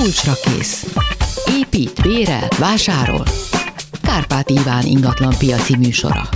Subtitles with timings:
[0.00, 0.86] kulcsra kész.
[1.58, 3.22] Épít, bérel, vásárol.
[4.02, 6.28] Kárpát Iván ingatlan piaci műsora.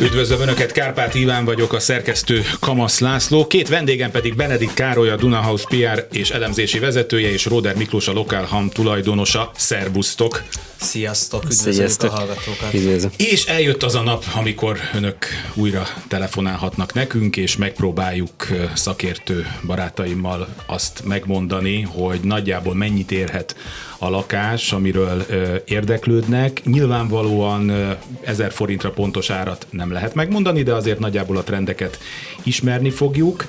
[0.00, 5.16] Üdvözlöm Önöket, Kárpát Iván vagyok, a szerkesztő Kamasz László, két vendégem pedig Benedik Károly, a
[5.16, 9.50] Dunahouse PR és elemzési vezetője, és Roder Miklós, a Lokálham tulajdonosa.
[9.56, 10.42] Szerbusztok!
[10.80, 12.74] Sziasztok, üdvözöljük a hallgatókat.
[12.74, 13.10] Üdvözlöm.
[13.16, 21.02] És eljött az a nap, amikor önök újra telefonálhatnak nekünk, és megpróbáljuk szakértő barátaimmal azt
[21.04, 23.56] megmondani, hogy nagyjából mennyit érhet
[23.98, 25.26] a lakás, amiről
[25.64, 26.60] érdeklődnek.
[26.64, 31.98] Nyilvánvalóan 1000 forintra pontos árat nem lehet megmondani, de azért nagyjából a trendeket
[32.42, 33.46] ismerni fogjuk.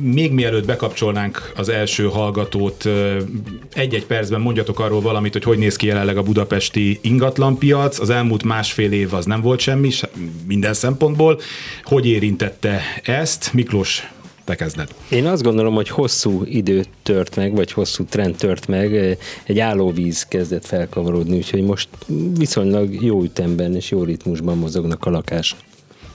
[0.00, 2.88] Még mielőtt bekapcsolnánk az első hallgatót,
[3.72, 7.98] egy-egy percben mondjatok arról valamit, hogy hogy néz ki jelenleg a budapesti ingatlanpiac.
[7.98, 9.90] Az elmúlt másfél év az nem volt semmi,
[10.46, 11.40] minden szempontból.
[11.84, 13.52] Hogy érintette ezt?
[13.52, 14.10] Miklós,
[14.44, 14.94] te kezded.
[15.08, 20.26] Én azt gondolom, hogy hosszú idő tört meg, vagy hosszú trend tört meg, egy állóvíz
[20.26, 21.88] kezdett felkavarodni, úgyhogy most
[22.36, 25.56] viszonylag jó ütemben és jó ritmusban mozognak a lakás.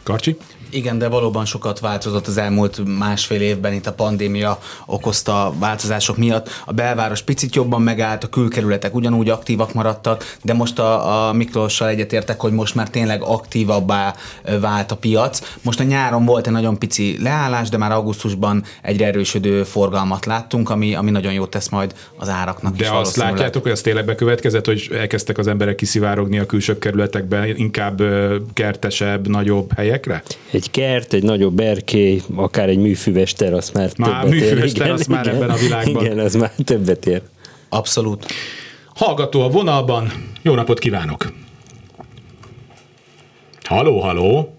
[0.03, 0.35] Karcsi?
[0.69, 6.49] Igen, de valóban sokat változott az elmúlt másfél évben itt a pandémia okozta változások miatt.
[6.65, 11.87] A belváros picit jobban megállt, a külkerületek ugyanúgy aktívak maradtak, de most a, a Miklóssal
[11.87, 14.15] egyetértek, hogy most már tényleg aktívabbá
[14.59, 15.55] vált a piac.
[15.61, 20.69] Most a nyáron volt egy nagyon pici leállás, de már augusztusban egyre erősödő forgalmat láttunk,
[20.69, 22.89] ami, ami nagyon jót tesz majd az áraknak de is.
[22.89, 27.55] De azt látjátok, hogy az tényleg bekövetkezett, hogy elkezdtek az emberek kiszivárogni a külső kerületekben,
[27.55, 28.01] inkább
[28.53, 30.23] kertesebb, nagyobb helyekre?
[30.57, 34.77] Egy kert, egy nagyobb erkély, akár egy műfüves terasz már, már többet műfüves ér.
[34.77, 36.05] terasz igen, már ebben a világban.
[36.05, 37.21] Igen, az már többet ér.
[37.69, 38.25] Abszolút.
[38.95, 41.33] Hallgató a vonalban, jó napot kívánok!
[43.63, 44.55] Haló, haló!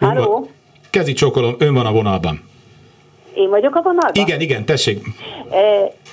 [0.00, 0.50] Haló!
[0.90, 2.42] Kezi csókolom, ön van a vonalban.
[3.34, 4.12] Én vagyok a vonalban?
[4.24, 5.06] Igen, igen, tessék.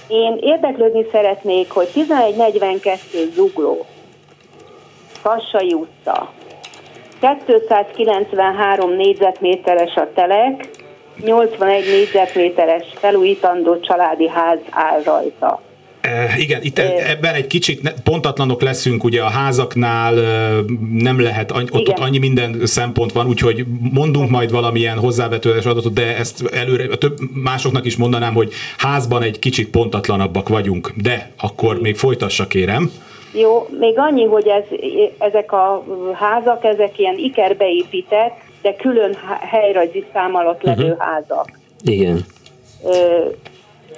[0.08, 3.86] Én érdeklődni szeretnék, hogy 1142 zugló,
[5.22, 6.34] Kassai utca,
[7.22, 10.70] 293 négyzetméteres a telek,
[11.24, 15.62] 81 négyzetméteres felújítandó családi ház áll rajta.
[16.02, 20.14] E, igen, itt ebben egy kicsit pontatlanok leszünk, ugye a házaknál
[20.92, 26.18] nem lehet, ott, ott annyi minden szempont van, úgyhogy mondunk majd valamilyen hozzávetőleges adatot, de
[26.18, 31.96] ezt előre, több másoknak is mondanám, hogy házban egy kicsit pontatlanabbak vagyunk, de akkor még
[31.96, 32.92] folytassa kérem.
[33.34, 34.64] Jó, még annyi, hogy ez,
[35.18, 35.84] ezek a
[36.14, 41.00] házak, ezek ilyen ikerbeépített, de külön helyrajzi szám alatt levő uh-huh.
[41.00, 41.52] házak.
[41.84, 42.26] Igen.
[42.86, 43.26] Ö,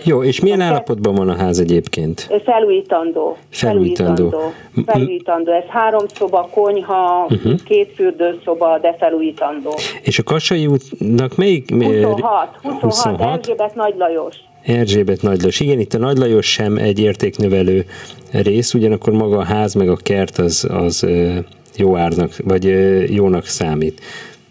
[0.04, 2.42] jó, és milyen állapotban van a ház egyébként?
[2.44, 3.38] Felújítandó.
[3.50, 4.30] Felújítandó.
[4.30, 4.52] Felújítandó.
[4.86, 5.52] felújítandó.
[5.52, 7.54] Ez három szoba, konyha, uh-huh.
[7.66, 9.74] két fürdőszoba, de felújítandó.
[10.02, 11.72] És a Kassai útnak melyik?
[11.72, 12.58] 26.
[12.62, 13.22] 26, 26.
[13.22, 14.36] Erzsébet Nagy Lajos.
[14.66, 15.60] Erzsébet Nagylajos.
[15.60, 17.86] Igen, itt a Nagylajos sem egy értéknövelő
[18.32, 21.06] rész, ugyanakkor maga a ház meg a kert az, az
[21.76, 22.64] jó árnak, vagy
[23.14, 24.02] jónak számít.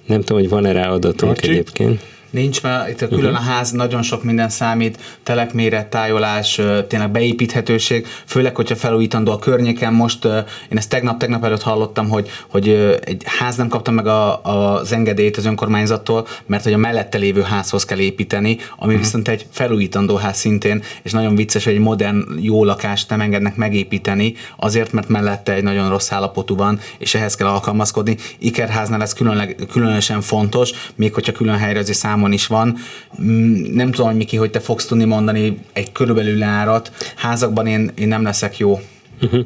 [0.06, 2.00] Nem tudom, hogy van-e rá adatunk egyébként.
[2.32, 3.48] Nincs, mert itt a külön uh-huh.
[3.48, 9.93] a ház nagyon sok minden számít, telekméret, tájolás, tényleg beépíthetőség, főleg, hogyha felújítandó a környéken.
[9.93, 10.25] Most
[10.69, 12.69] én ezt tegnap-tegnap előtt hallottam, hogy, hogy
[13.04, 17.19] egy ház nem kapta meg a, a, az engedélyt az önkormányzattól, mert hogy a mellette
[17.19, 19.00] lévő házhoz kell építeni, ami uh-huh.
[19.00, 23.56] viszont egy felújítandó ház szintén, és nagyon vicces, hogy egy modern, jó lakást nem engednek
[23.56, 28.16] megépíteni, azért, mert mellette egy nagyon rossz állapotú van, és ehhez kell alkalmazkodni.
[28.38, 32.76] Ikerháznál ez különleg, különösen fontos, még hogyha külön helyrezi szám számon is van.
[33.22, 36.90] Mm, nem tudom, Miki, hogy te fogsz tudni mondani egy körülbelül árat.
[37.16, 38.80] Házakban én, én nem leszek jó.
[39.22, 39.44] Uh-huh.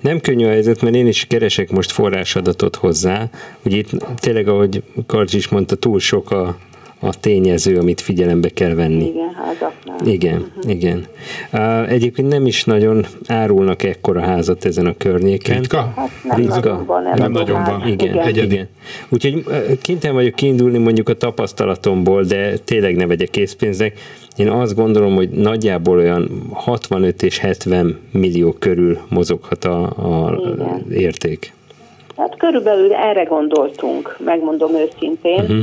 [0.00, 3.30] Nem könnyű a helyzet, mert én is keresek most forrásadatot hozzá.
[3.64, 6.58] Ugye itt tényleg, ahogy Karcs is mondta, túl sok a,
[7.04, 9.04] a tényező, amit figyelembe kell venni.
[9.04, 10.06] Igen, házaknál.
[10.06, 10.74] Igen, uh-huh.
[10.74, 11.06] igen.
[11.52, 15.58] Uh, egyébként nem is nagyon árulnak ekkora házat ezen a környéken.
[15.58, 15.92] Ritka?
[15.96, 16.54] Hát nem Ritka.
[16.54, 17.02] nagyon van.
[17.14, 17.86] Nem nagyon van.
[17.86, 18.44] Igen, igen.
[18.44, 18.68] igen.
[19.08, 19.44] Úgyhogy
[19.82, 23.98] kénytelen vagyok kiindulni mondjuk a tapasztalatomból, de tényleg ne vegyek készpénznek.
[24.36, 30.40] Én azt gondolom, hogy nagyjából olyan 65 és 70 millió körül mozoghat a, a
[30.90, 31.52] érték.
[32.16, 35.40] Hát körülbelül erre gondoltunk, megmondom őszintén.
[35.40, 35.62] Uh-huh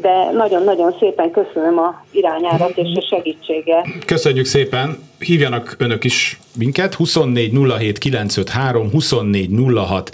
[0.00, 3.86] de nagyon-nagyon szépen köszönöm a irányárat és a segítséget.
[4.06, 9.50] Köszönjük szépen, hívjanak önök is minket, 24 07 953, 24
[9.88, 10.10] 06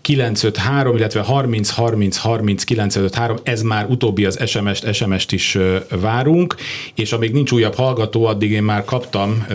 [0.00, 5.58] 953, illetve 30 30 30 953, ez már utóbbi az SMS-t, SMS-t is
[6.00, 6.54] várunk,
[6.94, 9.46] és amíg nincs újabb hallgató, addig én már kaptam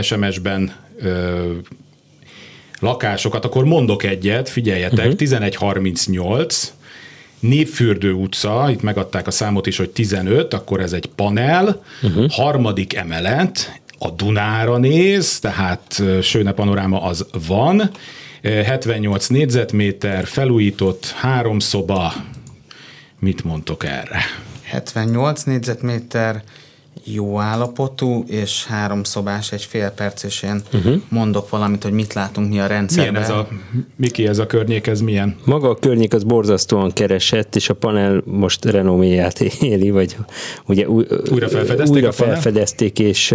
[0.00, 0.72] SMS-ben
[2.80, 5.20] lakásokat, akkor mondok egyet, figyeljetek, uh-huh.
[5.20, 6.72] 1138,
[7.40, 12.30] Népfürdő utca, itt megadták a számot is, hogy 15, akkor ez egy panel, uh-huh.
[12.30, 17.90] harmadik emelet, a Dunára néz, tehát Sőne panoráma az van,
[18.42, 22.12] 78 négyzetméter, felújított, három szoba,
[23.18, 24.20] mit mondtok erre?
[24.62, 26.42] 78 négyzetméter,
[27.04, 31.00] jó állapotú, és három szobás, egy fél perc, és én uh-huh.
[31.08, 33.12] mondok valamit, hogy mit látunk mi a rendszerben.
[33.12, 33.48] Milyen ez a,
[33.96, 35.36] Miki, ez a környék, ez milyen?
[35.44, 40.16] Maga a környék az borzasztóan keresett, és a panel most renoméját éli, vagy
[40.66, 43.30] ugye új, újra felfedezték, újra felfedezték és,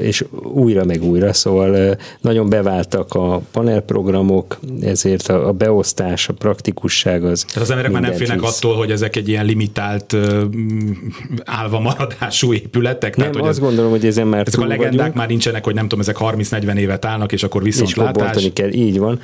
[0.00, 7.24] és újra meg újra, szóval nagyon beváltak a panelprogramok, ezért a, a beosztás, a praktikusság
[7.24, 8.56] az Tehát az emberek már nem félnek visz.
[8.56, 10.16] attól, hogy ezek egy ilyen limitált
[11.44, 13.24] állva maradású épület, lettek.
[13.24, 15.14] Nem, tehát, azt hogy gondolom, hogy ezen már Ezek a legendák vagyunk.
[15.14, 18.50] már nincsenek, hogy nem tudom, ezek 30-40 évet állnak, és akkor viszont látás.
[18.52, 19.20] kell, így van.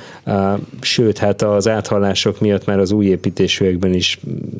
[0.81, 4.19] Sőt, hát az áthallások miatt már az új építésűekben is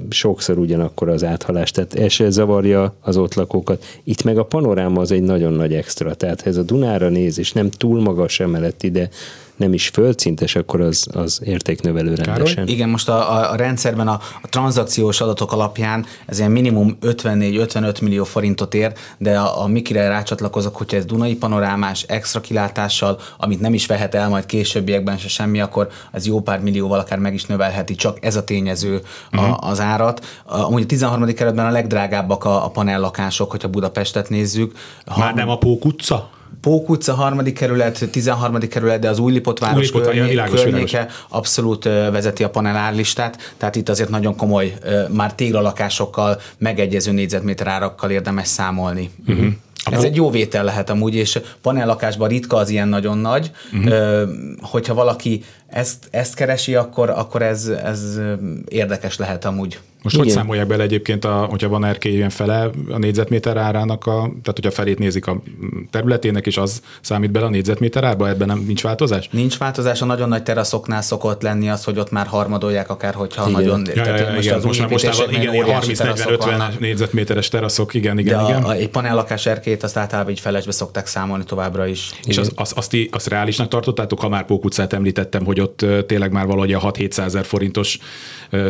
[0.09, 3.85] sokszor ugyanakkor az áthallás, tehát ez se zavarja az ott lakókat.
[4.03, 7.51] Itt meg a panoráma az egy nagyon nagy extra, tehát ez a Dunára néz, és
[7.51, 9.09] nem túl magas emelet ide,
[9.55, 12.55] nem is földszintes, akkor az, az értéknövelő rendesen.
[12.55, 12.73] Károly?
[12.73, 18.01] Igen, most a, a, a rendszerben a, a tranzakciós adatok alapján ez ilyen minimum 54-55
[18.01, 23.59] millió forintot ér, de a, a Mikire rácsatlakozok, hogyha ez Dunai panorámás, extra kilátással, amit
[23.59, 27.33] nem is vehet el majd későbbiekben se semmi, akkor az jó pár millióval akár meg
[27.33, 29.49] is növelheti, csak ez a tényező uh-huh.
[29.49, 29.67] a, mhm.
[29.67, 30.25] az árat.
[30.45, 31.33] Amúgy a 13.
[31.33, 34.77] kerületben a legdrágábbak a, a panellakások, hogyha Budapestet nézzük.
[35.17, 36.29] Már ha, nem a Pók utca?
[36.63, 38.57] Pók utca, harmadik kerület, 13.
[38.59, 41.13] kerület, de az Újlipott város Újlipott, környé- világos, környéke világos.
[41.29, 44.73] abszolút vezeti a panel árlistát, tehát itt azért nagyon komoly,
[45.09, 49.09] már téglalakásokkal, megegyező négyzetméter árakkal érdemes számolni.
[49.27, 49.45] Uh-huh.
[49.91, 53.51] Ez egy jó vétel lehet amúgy, és panellakásban ritka az ilyen nagyon nagy.
[53.73, 54.29] Uh-huh.
[54.61, 58.19] Hogyha valaki ezt, ezt keresi, akkor, akkor ez, ez
[58.67, 59.79] érdekes lehet amúgy.
[60.03, 60.27] Most Igen.
[60.27, 64.53] hogy számolják bele egyébként, a, hogyha van erkély ilyen fele a négyzetméter árának, a, tehát
[64.53, 65.41] hogyha felét nézik a
[65.89, 69.29] területének, és az számít bele a négyzetméter árba, ebben nem nincs változás?
[69.31, 73.49] Nincs változás, a nagyon nagy teraszoknál szokott lenni az, hogy ott már harmadolják akár, hogyha
[73.49, 73.61] igen.
[73.61, 73.87] nagyon...
[73.95, 78.49] Ja, ja, ja, most igen, az most, most igen, 30-40-50 négyzetméteres teraszok, igen, igen, De
[78.49, 78.63] igen.
[78.63, 82.11] A, a, egy panellakás erkét azt általában így felesbe szokták számolni továbbra is.
[82.25, 86.31] És az, az, azt, azt reálisnak tartottátok, ha már Pók utcát említettem, hogy ott tényleg
[86.31, 87.99] már valahogy a 6-700 ezer forintos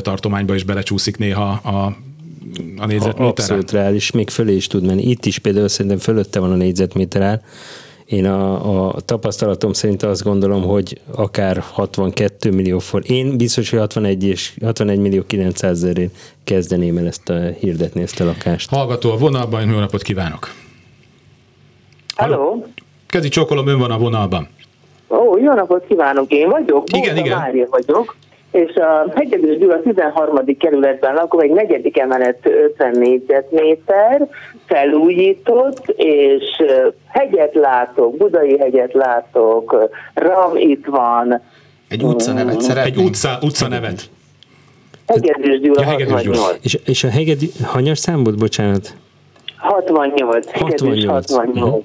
[0.02, 1.96] tartományba is belecsúszik néha a
[2.78, 3.28] a négyzetméter?
[3.28, 5.04] Abszolút reális, még fölé is tud menni.
[5.10, 7.42] Itt is például szerintem fölötte van a négyzetméter ár.
[8.06, 13.10] Én a, a tapasztalatom szerint azt gondolom, hogy akár 62 millió forint.
[13.10, 16.12] Én biztos, hogy 61, és 61 millió 900 ezerén
[16.44, 18.70] kezdeném el ezt a, hirdetni ezt a lakást.
[18.70, 20.63] Hallgató a vonalban, jó napot kívánok!
[22.16, 22.66] Halló!
[23.08, 24.48] Kezi csókolom, ön van a vonalban.
[25.10, 26.84] Ó, jó napot kívánok, én vagyok.
[26.92, 27.38] Igen, igen.
[27.38, 28.16] Mária vagyok
[28.54, 30.58] és a Hegyedűs Gyula 13.
[30.58, 34.28] kerületben lakom, egy negyedik emelet 50 négyzetméter,
[34.66, 36.64] felújított, és
[37.08, 41.42] hegyet látok, Budai hegyet látok, Ram itt van.
[41.88, 42.98] Egy utca nevet szeretnénk.
[42.98, 44.10] Egy utca, utca nevet.
[45.08, 46.50] Hegedűs Gyula, ja, Hegedűs Gyula.
[46.62, 48.94] És, és a Hegedű, hanyas számot, bocsánat?
[49.58, 50.52] 68.
[50.52, 51.32] 68.
[51.32, 51.64] 68.
[51.64, 51.84] Uh-huh.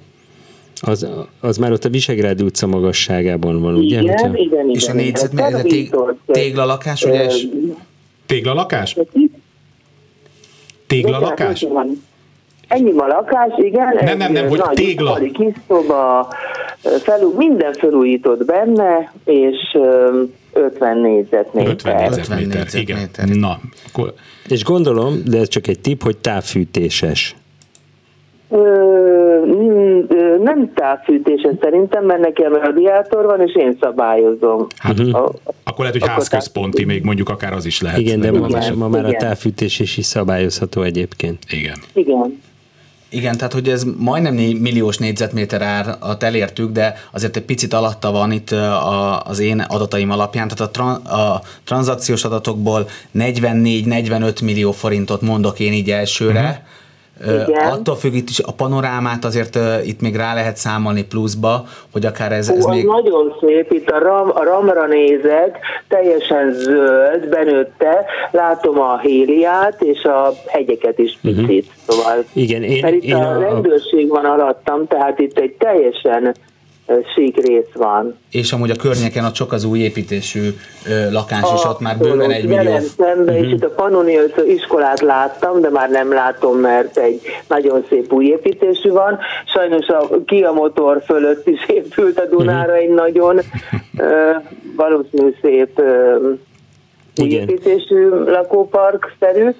[0.80, 1.06] Az,
[1.40, 4.00] az már ott a Visegrádi utca magasságában van, ugye?
[4.00, 4.26] Igen, Hogyha...
[4.26, 4.70] igen, igen.
[4.70, 5.94] És a négyzet, ez a tég,
[6.26, 7.24] téglalakás, ugye?
[7.24, 7.48] És...
[8.26, 8.96] Téglalakás?
[10.86, 11.66] Téglalakás?
[12.68, 13.98] Ennyi a lakás, igen.
[14.00, 15.14] Nem, nem, nem, hogy tégla.
[15.14, 16.28] Kis szoba,
[17.02, 19.56] felú, minden felújított benne, és
[20.52, 22.08] 50 négyzetméter.
[22.10, 23.38] 50 négyzetméter, igen.
[23.38, 24.14] Na, akkor...
[24.48, 27.36] És gondolom, de ez csak egy tip, hogy távfűtéses.
[28.50, 28.58] Ö,
[30.42, 34.66] nem távfűtése szerintem, mert nekem radiátor van, és én szabályozom.
[34.76, 35.22] Hát, uh-huh.
[35.22, 35.32] a,
[35.64, 37.98] akkor lehet, hogy házközponti, még mondjuk akár az is lehet.
[37.98, 41.38] Igen, de ma, már, ma már a távfűtés is, is szabályozható egyébként.
[41.50, 41.76] Igen.
[41.92, 42.40] Igen.
[43.10, 48.32] Igen, tehát hogy ez majdnem milliós négyzetméter árat elértük, de azért egy picit alatta van
[48.32, 52.88] itt a, az én adataim alapján, tehát a, tra, a tranzakciós adatokból
[53.18, 56.76] 44-45 millió forintot mondok én így elsőre, uh-huh
[57.22, 57.70] igen.
[57.70, 62.06] Attól függ itt is a panorámát azért uh, itt még rá lehet számolni pluszba, hogy
[62.06, 62.84] akár ez, ez Hú, még...
[62.84, 65.58] Nagyon szép, itt a, ram, a ramra nézek,
[65.88, 71.34] teljesen zöld, benőtte, látom a héliát és a hegyeket is mhm.
[71.34, 72.04] picit, uh-huh.
[72.04, 72.24] szóval.
[72.32, 76.34] Igen, én, Mert itt én a, a rendőrség van alattam, tehát itt egy teljesen
[77.14, 78.18] sík rész van.
[78.30, 80.48] És amúgy a környéken ott sok az új építésű
[80.88, 82.78] ö, lakás, a, és ott már bőven egy millió.
[82.78, 83.36] Szembe, uh-huh.
[83.36, 83.54] és mhm.
[83.54, 88.90] itt a Pannonius iskolát láttam, de már nem látom, mert egy nagyon szép új építésű
[88.90, 89.18] van.
[89.46, 92.84] Sajnos a Kia motor fölött is épült a Dunára uh-huh.
[92.84, 93.40] egy nagyon
[93.98, 94.30] ö,
[94.76, 96.16] valószínű szép ö,
[97.16, 99.54] új építésű lakópark-szerű,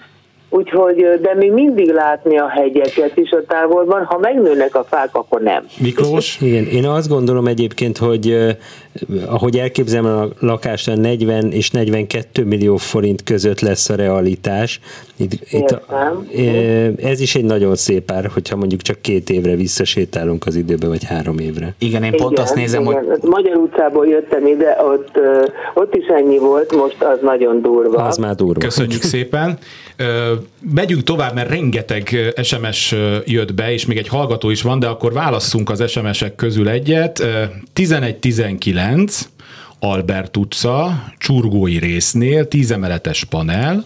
[0.50, 4.04] Úgyhogy, de még mindig látni a hegyeket is a távolban.
[4.04, 5.64] Ha megnőnek a fák, akkor nem.
[5.78, 6.40] Miklós?
[6.40, 8.56] Igen, én azt gondolom egyébként, hogy
[9.26, 14.80] ahogy elképzelem a lakásra 40 és 42 millió forint között lesz a realitás.
[15.16, 16.24] Itt, itt a,
[17.02, 21.04] ez is egy nagyon szép ár, hogyha mondjuk csak két évre visszasétálunk az időbe, vagy
[21.04, 21.74] három évre.
[21.78, 23.04] Igen, én pont igen, azt nézem, igen.
[23.04, 23.28] hogy...
[23.30, 25.18] Magyar utcából jöttem ide, ott,
[25.74, 28.02] ott is ennyi volt, most az nagyon durva.
[28.02, 28.60] Az már durva.
[28.60, 29.58] Köszönjük szépen.
[30.74, 35.12] Megyünk tovább, mert rengeteg SMS jött be, és még egy hallgató is van, de akkor
[35.12, 37.26] válasszunk az SMS-ek közül egyet.
[37.74, 38.58] 11-19,
[39.80, 43.84] Albert utca, Csurgói résznél, 10 emeletes panel,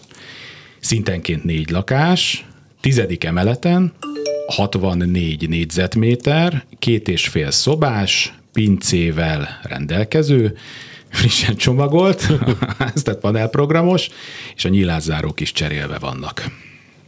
[0.81, 2.47] szintenként négy lakás,
[2.81, 3.93] tizedik emeleten,
[4.47, 10.57] 64 négyzetméter, két és fél szobás, pincével rendelkező,
[11.09, 12.27] frissen csomagolt,
[12.95, 14.09] ez tehát panelprogramos,
[14.57, 16.45] és a nyilászárók is cserélve vannak.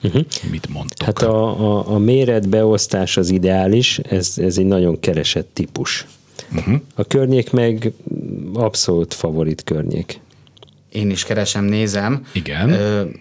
[0.03, 0.25] Uh-huh.
[0.51, 1.07] Mit mondtok?
[1.07, 6.07] Hát a, a, a méretbeosztás az ideális, ez, ez egy nagyon keresett típus.
[6.55, 6.81] Uh-huh.
[6.95, 7.93] A környék meg
[8.55, 10.21] abszolút favorit környék
[10.95, 12.27] én is keresem, nézem.
[12.33, 12.77] Igen.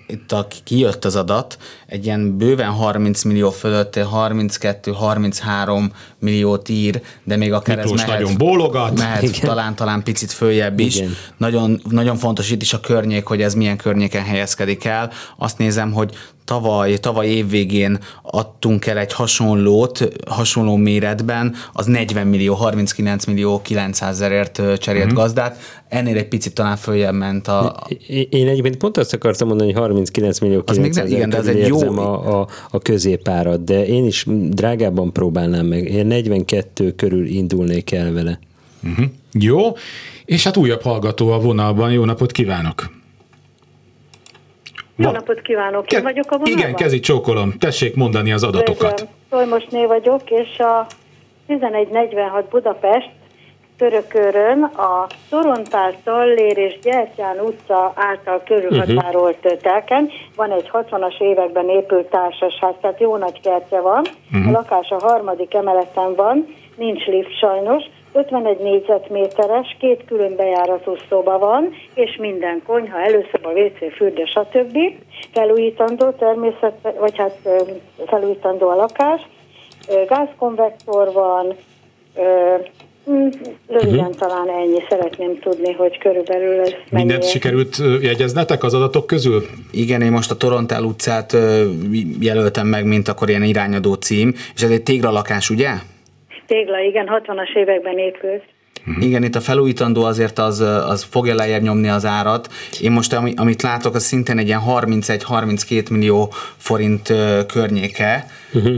[0.08, 7.38] Itt a, kijött az adat, egy ilyen bőven 30 millió fölött 32-33 milliót ír, de
[7.38, 8.98] még akár Miklós ez mehet, nagyon bólogat.
[8.98, 10.96] mehet talán, talán picit följebb is.
[10.96, 11.16] Igen.
[11.38, 15.12] Nagyon, nagyon fontos itt is a környék, hogy ez milyen környéken helyezkedik el.
[15.38, 22.54] Azt nézem, hogy tavaly, tavaly évvégén adtunk el egy hasonlót, hasonló méretben, az 40 millió,
[22.54, 25.20] 39 millió 900 ezerért cserélt uh-huh.
[25.20, 25.58] gazdát,
[25.90, 27.88] ennél egy picit talán följebb ment a...
[28.30, 31.68] Én egyébként pont azt akartam mondani, hogy 39 millió 900 ezer igen, de ez egy
[31.68, 31.80] jó...
[31.80, 35.90] a, a, a középárat, de én is drágábban próbálnám meg.
[35.90, 38.40] Én 42 körül indulnék el vele.
[38.84, 39.06] Uh-huh.
[39.32, 39.76] Jó,
[40.26, 41.92] és hát újabb hallgató a vonalban.
[41.92, 43.02] Jó napot kívánok!
[44.96, 46.58] Jó napot kívánok, Ke- én vagyok a vonalban?
[46.58, 47.52] Igen, kezi csókolom.
[47.60, 49.08] Tessék mondani az adatokat.
[49.30, 50.88] Szolmosné vagyok, és a
[51.48, 53.10] 1146 Budapest
[53.78, 55.94] Törökörön a Torontál,
[56.36, 59.62] Lér és Gyertyán utca által körülhatárolt uh-huh.
[59.62, 64.06] telken van egy 60-as években épült társasház, tehát jó nagy kertje van.
[64.34, 64.48] Uh-huh.
[64.48, 71.38] A lakás a harmadik emeleten van, nincs lift sajnos, 51 négyzetméteres, két külön bejáratú szoba
[71.38, 74.78] van, és minden konyha, előszoba, WC, fürde, stb.
[75.32, 77.38] Felújítandó természet, vagy hát
[78.06, 79.22] felújítandó a lakás.
[80.08, 81.56] Gázkonvektor van,
[83.06, 83.28] hm,
[83.68, 84.16] Röviden uh-huh.
[84.16, 87.32] talán ennyi szeretném tudni, hogy körülbelül ez Mindent mennyi...
[87.32, 89.46] sikerült jegyeznetek az adatok közül?
[89.72, 91.38] Igen, én most a Torontál utcát
[92.20, 95.72] jelöltem meg, mint akkor ilyen irányadó cím, és ez egy téglalakás, ugye?
[96.54, 98.44] Tégla, igen, 60-as években épült.
[98.88, 99.06] Uh-huh.
[99.06, 102.48] Igen, itt a felújítandó azért az, az fogja lejjebb nyomni az árat.
[102.82, 107.14] Én most, amit látok, az szintén egy ilyen 31-32 millió forint
[107.48, 108.26] környéke.
[108.54, 108.76] Uh-huh.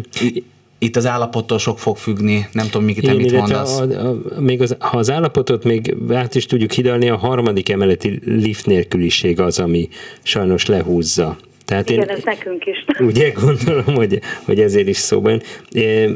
[0.79, 3.79] Itt az állapottól sok fog függni, nem tudom, Miki, te Igen, mit mondasz.
[3.79, 8.20] A, a, még az, ha az állapotot még át is tudjuk hidalni, a harmadik emeleti
[8.25, 9.88] lift nélküliség az, ami
[10.24, 11.38] sajnos lehúzza.
[11.65, 12.86] Tehát Igen, én, ez nekünk is.
[13.10, 15.41] Ugye gondolom, hogy, hogy ezért is szóban.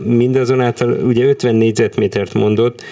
[0.04, 2.84] Mindazonáltal ugye 50 négyzetmétert mondott,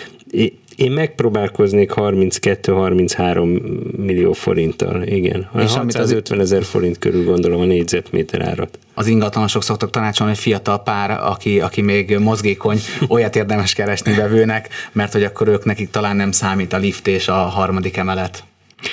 [0.77, 5.49] én megpróbálkoznék 32-33 millió forinttal, igen.
[5.59, 8.79] És 650 ezer forint körül gondolom a négyzetméter árat.
[8.93, 14.69] Az ingatlanosok szoktak tanácsolni, hogy fiatal pár, aki, aki még mozgékony, olyat érdemes keresni vevőnek,
[14.91, 18.43] mert hogy akkor ők nekik talán nem számít a lift és a harmadik emelet.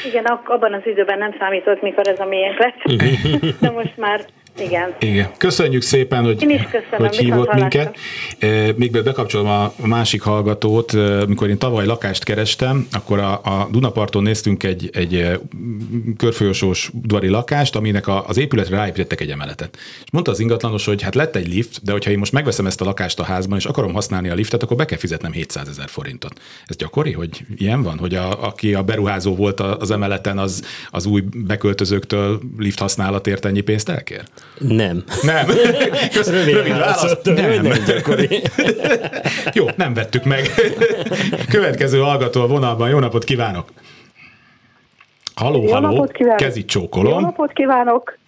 [0.05, 2.83] Igen, abban az időben nem számított, mikor ez a miénk lett,
[3.61, 4.21] de most már
[4.59, 4.95] igen.
[5.01, 5.31] Igen.
[5.39, 7.97] Köszönjük szépen, hogy, én is köszönöm, hogy hívott minket.
[8.77, 10.93] Még bekapcsolom a másik hallgatót,
[11.27, 15.41] mikor én tavaly lakást kerestem, akkor a, a Dunaparton néztünk egy, egy
[16.17, 19.77] körfolyosós udvari lakást, aminek a, az épületre ráépítettek egy emeletet.
[20.05, 22.81] És mondta az ingatlanos, hogy hát lett egy lift, de hogyha én most megveszem ezt
[22.81, 25.89] a lakást a házban, és akarom használni a liftet, akkor be kell fizetnem 700 ezer
[25.89, 26.41] forintot.
[26.67, 31.07] Ez gyakori, hogy ilyen van, hogy a, aki a beruházó volt az emeleten, az, az
[31.07, 34.23] új beköltözőktől lift használatért ennyi pénzt elkér?
[34.59, 35.05] Nem.
[35.23, 35.47] Nem.
[36.17, 37.23] Köszönöm, rövid, rövid válasz.
[37.25, 37.63] Nem.
[37.63, 38.43] nem gyakori.
[39.53, 40.51] Jó, nem vettük meg.
[41.55, 42.89] Következő hallgató a vonalban.
[42.89, 43.69] Jó napot kívánok!
[45.35, 46.39] Halló, Jó halló, napot kívánok.
[46.39, 47.13] kezit csókolom.
[47.13, 48.19] Jó napot kívánok!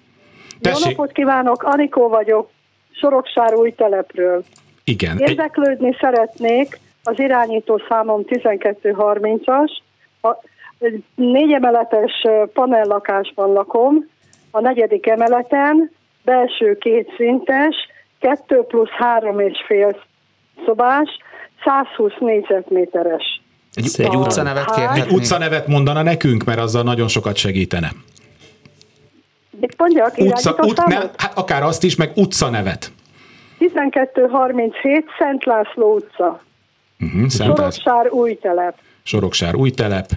[0.60, 0.84] Tessék.
[0.84, 2.48] Jó napot kívánok, Anikó vagyok,
[2.92, 4.44] Soroksár új telepről.
[4.84, 5.18] Igen.
[5.18, 5.96] Érdeklődni egy...
[6.00, 9.70] szeretnék, az irányító számom 1230-as,
[10.22, 10.36] a
[11.14, 14.08] négy emeletes panellakásban lakom,
[14.50, 15.90] a negyedik emeleten,
[16.26, 17.74] belső kétszintes,
[18.20, 19.96] kettő plusz három és fél
[20.64, 21.08] szobás,
[21.64, 23.40] 120 négyzetméteres.
[23.74, 25.06] Egy, egy utcanevet kérhetnénk?
[25.06, 27.90] Egy utcanevet mondana nekünk, mert azzal nagyon sokat segítene.
[29.60, 30.18] Mit mondjak?
[30.18, 32.92] Utca, ut, ne, hát akár azt is, meg utca nevet.
[33.58, 36.42] 1237 Szent László utca.
[37.00, 38.74] Uh-huh, Soroksár új telep.
[39.02, 40.08] Soroksár új telep,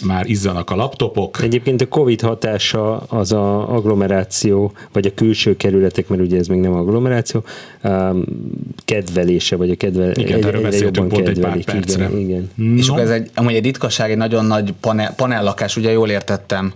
[0.00, 1.42] már izzanak a laptopok.
[1.42, 6.60] Egyébként a Covid hatása az a agglomeráció, vagy a külső kerületek, mert ugye ez még
[6.60, 7.42] nem agglomeráció,
[7.84, 8.24] um,
[8.84, 11.58] kedvelése, vagy a kedvel, igen, egy, egyre jobban pont kedvelik.
[11.58, 12.04] Egy pár percre.
[12.04, 12.50] Igen, igen.
[12.54, 12.76] No.
[12.76, 16.72] És akkor ez egy, amúgy egy ritkaság, egy nagyon nagy panel, panellakás, ugye jól értettem?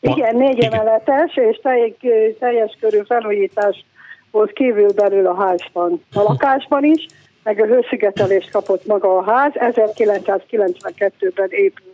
[0.00, 0.72] Igen, négy igen.
[0.72, 1.92] emeletes, és teljes,
[2.38, 3.84] teljes körű felújítás
[4.30, 7.06] volt kívül belül a házban, a lakásban is,
[7.42, 11.93] meg a hőszigetelést kapott maga a ház, 1992-ben épült.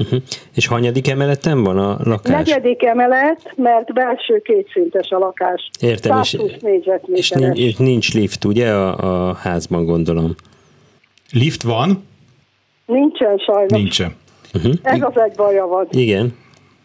[0.00, 0.22] Uh-huh.
[0.54, 2.46] És hanyadik emeleten van a lakás?
[2.46, 5.70] Negyedik emelet, mert belső kétszintes a lakás.
[5.80, 6.38] Értem, és,
[7.12, 10.34] és, nincs, és nincs lift, ugye, a, a házban gondolom?
[11.32, 12.04] Lift van?
[12.86, 13.70] Nincsen sajnos.
[13.70, 14.14] Nincsen.
[14.54, 14.74] Uh-huh.
[14.82, 15.86] Ez az egy baja van.
[15.90, 16.34] Igen.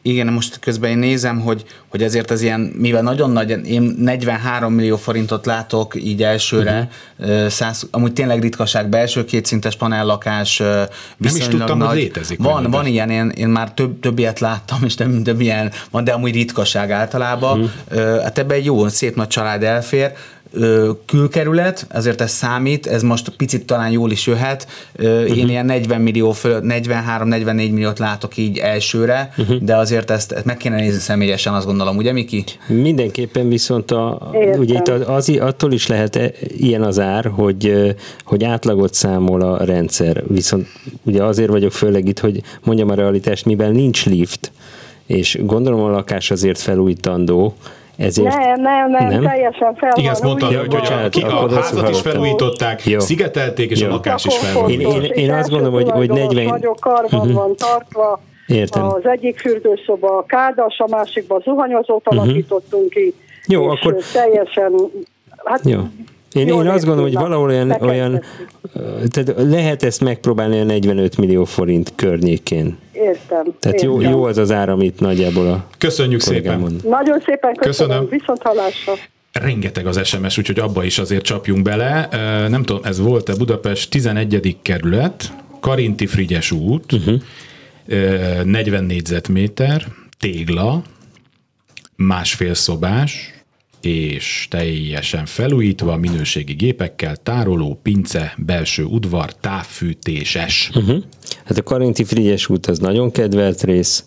[0.07, 4.73] Igen, most közben én nézem, hogy, hogy ezért az ilyen, mivel nagyon nagy, én 43
[4.73, 7.47] millió forintot látok így elsőre, uh-huh.
[7.47, 10.57] száz, amúgy tényleg ritkaság, belső kétszintes panellakás,
[11.17, 12.39] Nem is tudtam, nagy, hogy létezik.
[12.39, 16.03] Van, van ilyen, én, én már több, több ilyet láttam, és nem több ilyen van,
[16.03, 17.59] de amúgy ritkaság általában.
[17.59, 18.21] Uh-huh.
[18.21, 20.11] Hát ebbe egy jó, szép nagy család elfér
[21.05, 24.67] külkerület, azért ez számít, ez most picit talán jól is jöhet.
[24.99, 25.37] Uh-huh.
[25.37, 29.57] Én ilyen 40 millió fölött, 43-44 milliót látok így elsőre, uh-huh.
[29.57, 32.43] de azért ezt, ezt meg kéne nézni személyesen, azt gondolom, ugye Miki?
[32.67, 38.43] Mindenképpen viszont a, ugye itt az, attól is lehet e, ilyen az ár, hogy, hogy
[38.43, 40.67] átlagot számol a rendszer, viszont
[41.03, 44.51] ugye azért vagyok főleg itt, hogy mondjam a realitást, mivel nincs lift,
[45.05, 47.55] és gondolom a lakás azért felújítandó,
[47.97, 48.35] ezért...
[48.35, 49.23] Nem, nem, nem, nem?
[49.23, 52.99] teljesen fel Igen, ezt mondta, hogy, hogy a, ki, a házat is felújították, Jó.
[52.99, 53.87] szigetelték, és Jó.
[53.87, 55.03] a lakás is felújították.
[55.03, 56.45] Én, én, én azt gondolom, hogy, hogy 40...
[56.45, 57.33] Nagyok karban uh-huh.
[57.33, 58.85] van tartva, Értem.
[58.85, 62.23] Az egyik fürdőszoba a kádas, a másikban zuhanyozót uh-huh.
[62.23, 63.13] alakítottunk ki.
[63.47, 63.95] Jó, akkor...
[64.13, 64.73] Teljesen,
[65.43, 65.79] hát Jó.
[66.35, 68.21] Én, én azt gondolom, hogy valahol olyan, olyan
[69.09, 72.77] tehát lehet ezt megpróbálni a 45 millió forint környékén.
[72.91, 73.43] Értem.
[73.59, 73.89] Tehát értem.
[73.89, 76.59] Jó, jó az az ár, amit nagyjából a Köszönjük szépen.
[76.59, 76.87] Mond.
[76.87, 77.89] Nagyon szépen köszönöm.
[77.89, 78.09] köszönöm.
[78.09, 78.93] Viszont hallásra.
[79.31, 82.07] Rengeteg az SMS, úgyhogy abba is azért csapjunk bele.
[82.49, 84.57] Nem tudom, ez volt-e Budapest 11.
[84.61, 87.21] kerület, Karinti Frigyes út, uh-huh.
[88.43, 89.85] 40 négyzetméter,
[90.19, 90.81] tégla,
[91.95, 93.34] másfél szobás,
[93.85, 100.71] és teljesen felújítva, minőségi gépekkel, tároló, pince, belső udvar, távfűtéses.
[100.75, 101.03] Uh-huh.
[101.45, 104.03] Hát a Karinti Frigyes út az nagyon kedvelt rész,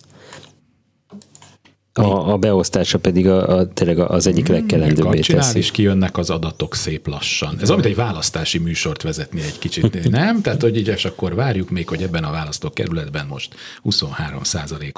[1.98, 5.58] a, a beosztása pedig a, a, tényleg az egyik hmm, legkelendőbbé teszi.
[5.58, 7.56] és kijönnek az adatok szép lassan.
[7.60, 10.40] Ez amit egy választási műsort vezetni egy kicsit, nem?
[10.40, 14.40] Tehát, hogy így, és akkor várjuk még, hogy ebben a választókerületben most 23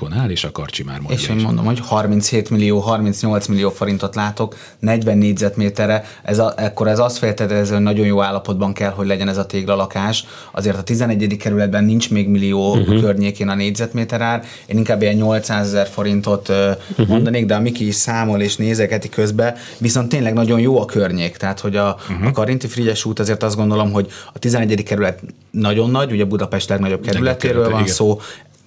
[0.02, 3.70] on áll, és a Karcsi már mondja És én mondom, hogy 37 millió, 38 millió
[3.70, 8.90] forintot látok, 40 négyzetméterre, ez a, ekkor ez azt feltételező, hogy nagyon jó állapotban kell,
[8.90, 10.24] hogy legyen ez a téglalakás.
[10.52, 11.36] Azért a 11.
[11.36, 13.00] kerületben nincs még millió uh-huh.
[13.00, 14.44] környékén a négyzetméter ár.
[14.66, 16.52] Én inkább ilyen 800 ezer forintot
[16.90, 17.08] uh-huh.
[17.08, 21.36] mondanék, de a Miki is számol és nézegeti közben, viszont tényleg nagyon jó a környék,
[21.36, 22.26] tehát hogy a, uh-huh.
[22.26, 24.82] a Karinti Frigyes út azért azt gondolom, hogy a 11.
[24.82, 27.92] kerület nagyon nagy, ugye Budapest legnagyobb kerületéről van igen.
[27.92, 28.20] szó,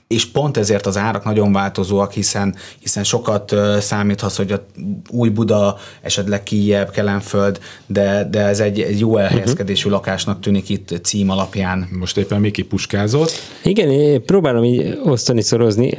[0.07, 4.65] és pont ezért az árak nagyon változóak, hiszen, hiszen sokat uh, számíthatsz, hogy a
[5.09, 9.93] új Buda, esetleg Kijebb, Kelenföld, de, de ez egy, egy jó elhelyezkedésű uh-huh.
[9.93, 11.87] lakásnak tűnik itt cím alapján.
[11.99, 13.31] Most éppen Miki puskázott.
[13.63, 15.95] Igen, próbálom így osztani, szorozni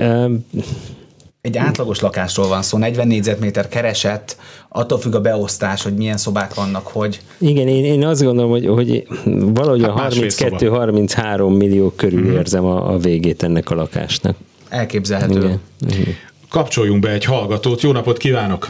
[1.44, 4.36] egy átlagos lakásról van szó, 40 négyzetméter keresett,
[4.68, 7.20] attól függ a beosztás, hogy milyen szobák vannak, hogy...
[7.38, 9.06] Igen, én, én azt gondolom, hogy, hogy
[9.54, 12.32] valahogy hát a 32-33 millió körül mm-hmm.
[12.32, 14.36] érzem a, a végét ennek a lakásnak.
[14.68, 15.38] Elképzelhető.
[15.38, 15.60] Igen.
[15.88, 16.14] Igen.
[16.50, 17.80] Kapcsoljunk be egy hallgatót.
[17.80, 18.66] Jó napot kívánok!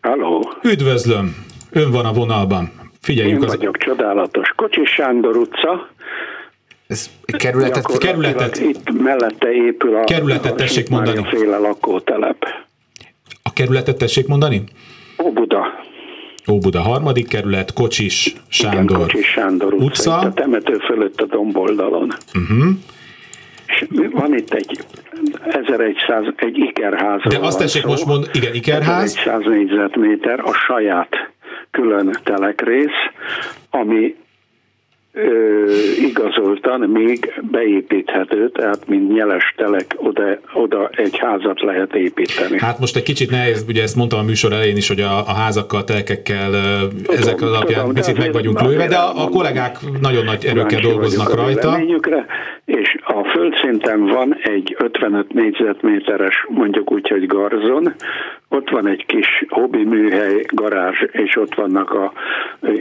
[0.00, 0.52] Halló!
[0.62, 1.44] Üdvözlöm!
[1.70, 2.72] Ön van a vonalban.
[3.00, 3.56] Figyeljük Én az...
[3.56, 4.52] vagyok, csodálatos.
[4.56, 5.88] Kocsis Sándor utca,
[6.86, 11.26] ez kerületet, kerületet, itt mellette épül a kerületet tessék mondani.
[11.30, 12.44] féle lakótelep.
[13.42, 14.62] A kerületet tessék mondani?
[15.22, 15.84] Óbuda.
[16.50, 20.18] Óbuda harmadik kerület, Kocsis Sándor, Igen, Kocsis Sándor utca, utca.
[20.18, 22.12] a temető fölött a domboldalon.
[22.34, 22.74] Uh-huh.
[23.66, 24.78] És van itt egy
[25.46, 27.20] 1100, egy ikerház.
[27.28, 29.16] De azt tessék szó, most mond, igen, ikerház.
[29.16, 31.08] 1100 négyzetméter a saját
[31.70, 32.98] külön telekrész,
[33.70, 34.14] ami
[35.98, 42.58] igazoltan még beépíthető, tehát mint nyeles telek oda, oda egy házat lehet építeni.
[42.58, 45.32] Hát most egy kicsit nehéz, ugye ezt mondtam a műsor elején is, hogy a, a
[45.32, 50.24] házakkal, telekekkel tudom, ezek az alapján picit meg vagyunk lőve, de a, a kollégák nagyon
[50.24, 51.80] nagy erőkkel dolgoznak rajta.
[52.64, 57.94] És a földszinten van egy 55 négyzetméteres, mondjuk úgy, hogy garzon,
[58.48, 62.12] ott van egy kis hobbi műhely, garázs, és ott vannak a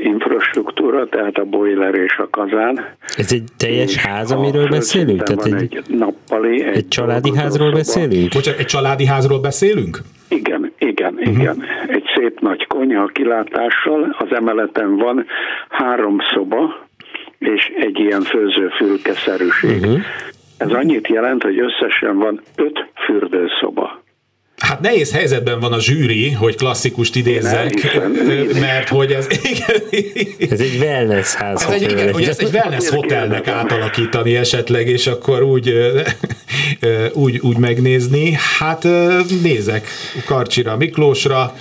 [0.03, 2.85] infrastruktúra, tehát a boiler és a kazán.
[3.17, 5.23] Ez egy teljes ház, amiről beszélünk?
[5.23, 6.63] Tehát egy, egy nappali.
[6.63, 7.77] Egy, egy családi házról szoba.
[7.77, 8.33] beszélünk?
[8.33, 9.97] Bocsánat, egy családi házról beszélünk?
[10.27, 11.33] Igen, igen, uh-huh.
[11.33, 11.63] igen.
[11.87, 15.25] Egy szép nagy konyha kilátással, az emeleten van
[15.69, 16.87] három szoba,
[17.39, 19.79] és egy ilyen főzőfülkeszerűség.
[19.81, 19.99] Uh-huh.
[20.57, 24.03] Ez annyit jelent, hogy összesen van öt fürdőszoba.
[24.65, 27.99] Hát nehéz helyzetben van a zsűri, hogy klasszikust idézzek,
[28.59, 29.27] mert hogy ez...
[30.49, 31.65] ez egy wellness ház.
[31.67, 35.73] Ez egy, igen, hogy ezt egy wellness hotelnek átalakítani esetleg, és akkor úgy,
[37.13, 38.37] úgy, úgy megnézni.
[38.59, 38.87] Hát
[39.41, 39.87] nézek
[40.25, 41.55] Karcsira, Miklósra,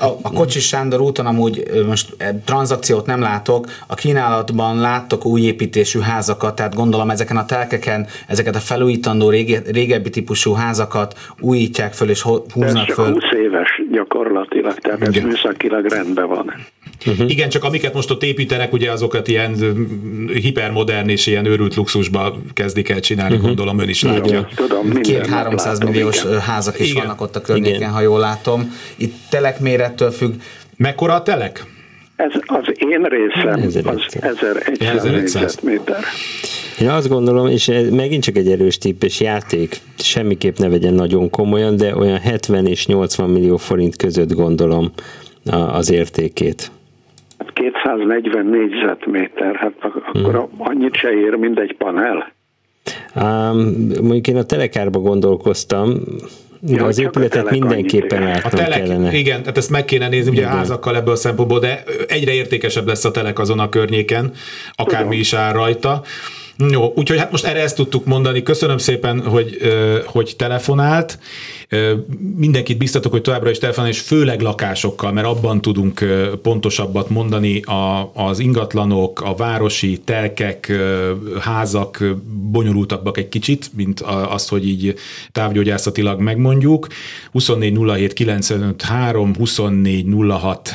[0.00, 6.00] a, a Kocsis Sándor úton amúgy most tranzakciót nem látok, a kínálatban láttok új építésű
[6.00, 12.08] házakat, tehát gondolom ezeken a telkeken, ezeket a felújítandó rége, régebbi típusú házakat újítják föl
[12.08, 13.12] és húznak föl.
[13.12, 16.54] 20 éves gyakorlatilag, tehát ez műszakilag rendben van.
[17.06, 17.30] Uh-huh.
[17.30, 19.56] Igen, csak amiket most ott építenek, ugye azokat ilyen
[20.32, 23.46] hipermodern és ilyen őrült luxusba kezdik el csinálni, uh-huh.
[23.46, 24.48] gondolom ön is látja.
[24.54, 26.40] Tudom, Két 300 milliós igen.
[26.40, 27.02] házak is igen.
[27.02, 27.90] vannak ott a környéken, igen.
[27.90, 28.74] ha jól látom.
[28.96, 30.32] Itt telekmérettől függ.
[30.76, 31.64] Mekkora a telek?
[32.16, 33.76] Ez az én részem, az
[34.78, 36.04] 1100 méter.
[36.80, 41.30] Én azt gondolom, és ez megint csak egy erős típes játék, semmiképp ne vegyen nagyon
[41.30, 44.92] komolyan, de olyan 70 és 80 millió forint között gondolom
[45.50, 46.70] az értékét.
[47.52, 50.48] 240 négyzetméter, hát akkor hmm.
[50.58, 52.32] annyit se ér, mint egy panel.
[53.14, 53.56] Um,
[54.02, 55.94] mondjuk én a telekárba gondolkoztam,
[56.60, 59.12] de ja, az épületet mindenképpen látnom a telek, kellene.
[59.12, 62.86] Igen, tehát ezt meg kéne nézni ugye a házakkal ebből a szempontból, de egyre értékesebb
[62.86, 64.32] lesz a telek azon a környéken,
[64.74, 66.02] akármi is áll rajta.
[66.68, 68.42] Jó, úgyhogy hát most erre ezt tudtuk mondani.
[68.42, 69.58] Köszönöm szépen, hogy,
[70.04, 71.18] hogy telefonált.
[72.36, 76.04] Mindenkit biztatok, hogy továbbra is telefonál, és főleg lakásokkal, mert abban tudunk
[76.42, 80.72] pontosabbat mondani a, az ingatlanok, a városi telkek,
[81.40, 82.04] házak
[82.50, 84.94] bonyolultabbak egy kicsit, mint azt, hogy így
[85.32, 86.86] távgyógyászatilag megmondjuk.
[87.32, 90.06] 24 07 95 3, 24
[90.40, 90.70] 06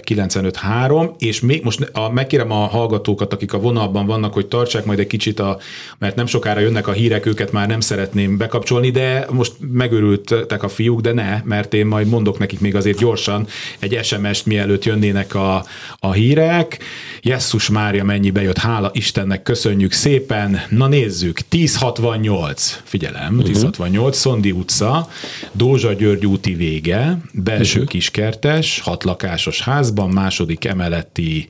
[0.00, 4.84] 95 3, és még most a, megkérem a hallgatókat, akik a vonalban vannak, hogy tartsák
[4.84, 5.58] majd egy kicsit, a,
[5.98, 10.62] mert nem sokára jönnek a hírek, őket már nem szeretném bekapcsolni, de most megőrült jöttek
[10.62, 13.46] a fiúk, de ne, mert én majd mondok nekik még azért gyorsan
[13.78, 15.64] egy SMS-t, mielőtt jönnének a,
[15.98, 16.78] a hírek.
[17.22, 20.60] Jesszus Mária mennyi bejött, hála Istennek, köszönjük szépen.
[20.68, 23.50] Na nézzük, 1068, figyelem, uh-huh.
[23.50, 25.08] 1068, Szondi utca,
[25.52, 27.92] Dózsa György úti vége, belső uh-huh.
[27.92, 31.48] kiskertes, hat lakásos házban, második emeleti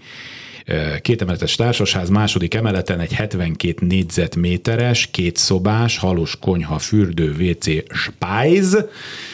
[1.00, 8.84] két emeletes társasház, második emeleten egy 72 négyzetméteres, két szobás, halos konyha, fürdő, WC, spájz,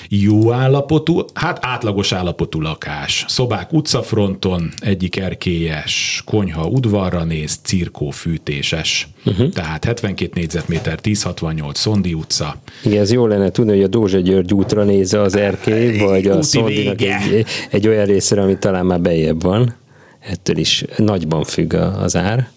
[0.09, 3.25] jó állapotú, hát átlagos állapotú lakás.
[3.29, 9.09] Szobák utcafronton, egyik erkélyes, konyha udvarra néz, cirkó fűtéses.
[9.25, 9.49] Uh-huh.
[9.49, 12.57] Tehát 72 négyzetméter, 1068 Szondi utca.
[12.85, 16.43] Igen, ez jó lenne tudni, hogy a Dózsa György útra nézze az erkély, vagy a
[16.43, 19.75] Szondinak egy, egy olyan részre, ami talán már bejebb van
[20.21, 22.49] ettől is nagyban függ az ár.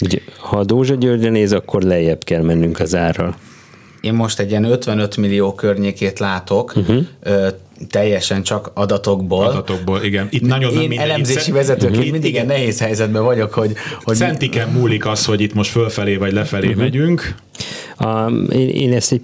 [0.00, 3.36] Ugye, ha a Dózsa Györgyre néz, akkor lejjebb kell mennünk az árral.
[4.00, 7.04] Én most egy ilyen 55 millió környékét látok, uh-huh.
[7.90, 9.46] teljesen csak adatokból.
[9.46, 10.26] Adatokból, igen.
[10.30, 12.12] Itt nagyon Én minden, elemzési vezetőként uh-huh.
[12.12, 12.46] mindig igen.
[12.46, 13.72] nehéz helyzetben vagyok, hogy...
[14.02, 16.82] hogy Centiken múlik az, hogy itt most fölfelé vagy lefelé uh-huh.
[16.82, 17.34] megyünk.
[17.96, 19.22] A, én, én ezt egy,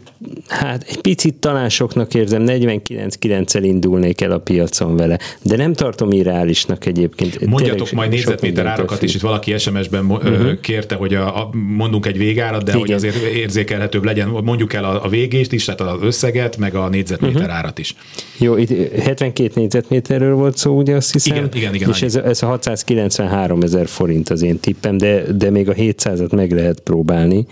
[0.48, 6.12] hát egy picit talán soknak érzem, 49-9-el indulnék el a piacon vele, de nem tartom
[6.12, 7.46] irreálisnak egyébként.
[7.46, 10.60] Mondjatok Tényleg majd négyzetméter árakat is, itt valaki SMS-ben uh-huh.
[10.60, 12.80] kérte, hogy a, a, mondunk egy végárat, de Igen.
[12.80, 16.88] hogy azért érzékelhetőbb legyen, mondjuk el a, a végést is, tehát az összeget, meg a
[16.88, 17.56] négyzetméter uh-huh.
[17.56, 17.94] árat is.
[18.38, 21.36] Jó, itt 72 négyzetméterről volt szó, ugye azt hiszem?
[21.36, 21.88] Igen, igen, igen.
[21.88, 26.34] És ez, ez a 693 ezer forint az én tippem, de, de még a 700-at
[26.34, 27.46] meg lehet próbálni.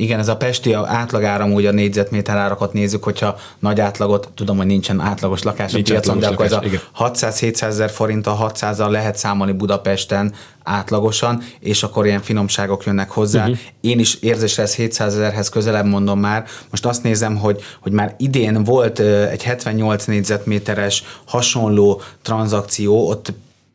[0.00, 4.66] Igen, ez a pesti átlagáram, úgy a négyzetméter árakat nézzük, hogyha nagy átlagot, tudom, hogy
[4.66, 6.62] nincsen átlagos lakás Nincs a piacon, de akkor ez a
[6.98, 13.42] 600-700 ezer forint a 600-al lehet számolni Budapesten átlagosan, és akkor ilyen finomságok jönnek hozzá.
[13.42, 13.58] Uh-huh.
[13.80, 16.46] Én is érzésre ez 700 ezerhez közelebb mondom már.
[16.70, 18.98] Most azt nézem, hogy, hogy már idén volt
[19.30, 23.32] egy 78 négyzetméteres hasonló tranzakció, ott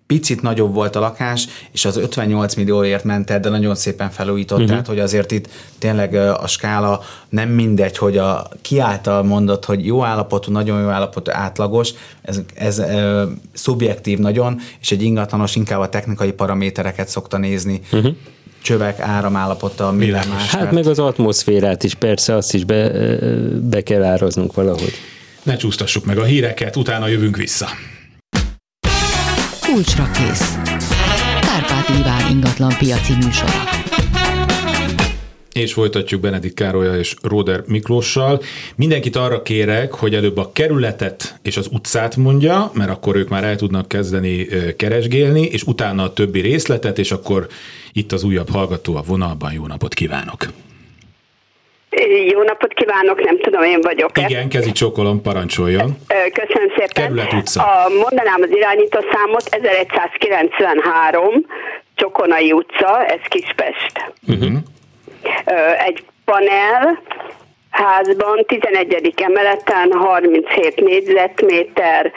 [0.08, 4.58] picit nagyobb volt a lakás, és az 58 millióért ment el, de nagyon szépen felújított,
[4.58, 4.72] uh-huh.
[4.72, 9.86] tehát hogy azért itt tényleg a skála nem mindegy, hogy a ki által mondott, hogy
[9.86, 11.89] jó állapotú, nagyon jó állapotú, átlagos,
[12.22, 17.82] ez, ez e, szubjektív nagyon, és egy ingatlanos inkább a technikai paramétereket szokta nézni.
[17.92, 18.16] Uh-huh
[18.63, 20.50] csövek áramállapota, minden más.
[20.50, 22.92] Hát meg az atmoszférát is, persze azt is be,
[23.62, 24.94] be kell áraznunk valahogy.
[25.44, 27.68] Ne csúsztassuk meg a híreket, utána jövünk vissza.
[29.74, 30.58] Kulcsra kész.
[31.42, 33.52] Kárpát Iván ingatlan piaci műsora.
[35.52, 38.42] És folytatjuk Benedik Károlya és Róder Miklóssal.
[38.76, 43.44] Mindenkit arra kérek, hogy előbb a kerületet és az utcát mondja, mert akkor ők már
[43.44, 47.48] el tudnak kezdeni keresgélni, és utána a többi részletet, és akkor
[47.94, 49.54] itt az újabb hallgató a vonalban.
[49.54, 50.48] Jó napot kívánok!
[52.32, 54.17] Jó napot kívánok, nem tudom, én vagyok.
[54.17, 54.25] -e.
[54.29, 55.97] Igen, kezi csókolom, parancsoljon.
[56.34, 56.88] Köszönöm szépen.
[56.93, 57.62] Kerület utca.
[57.63, 61.45] A, mondanám az irányító számot, 1193,
[61.95, 64.13] Csokonai utca, ez Kispest.
[64.27, 64.58] Uh-huh.
[65.86, 67.01] Egy panel,
[67.69, 69.13] házban, 11.
[69.15, 72.12] emeleten, 37 négyzetméter,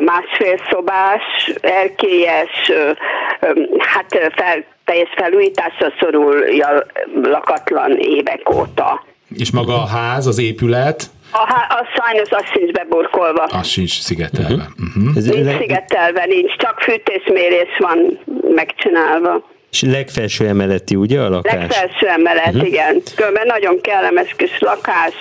[0.00, 2.72] másfél szobás, erkélyes,
[3.78, 6.44] hát fel, teljes felújításra szorul
[7.22, 9.08] lakatlan évek óta.
[9.36, 11.10] És maga a ház, az épület?
[11.30, 13.42] A, há- a sajnos az sincs beburkolva.
[13.42, 14.52] Az sincs szigetelve.
[14.52, 14.96] Uh-huh.
[14.96, 15.34] Uh-huh.
[15.34, 18.18] Nincs szigetelve, nincs, csak fűtésmérés van
[18.54, 19.48] megcsinálva.
[19.70, 21.54] És legfelső emeleti, ugye a lakás?
[21.54, 22.66] Legfelső emelet, uh-huh.
[22.66, 23.02] igen.
[23.16, 25.14] Különben nagyon kellemes kis lakás,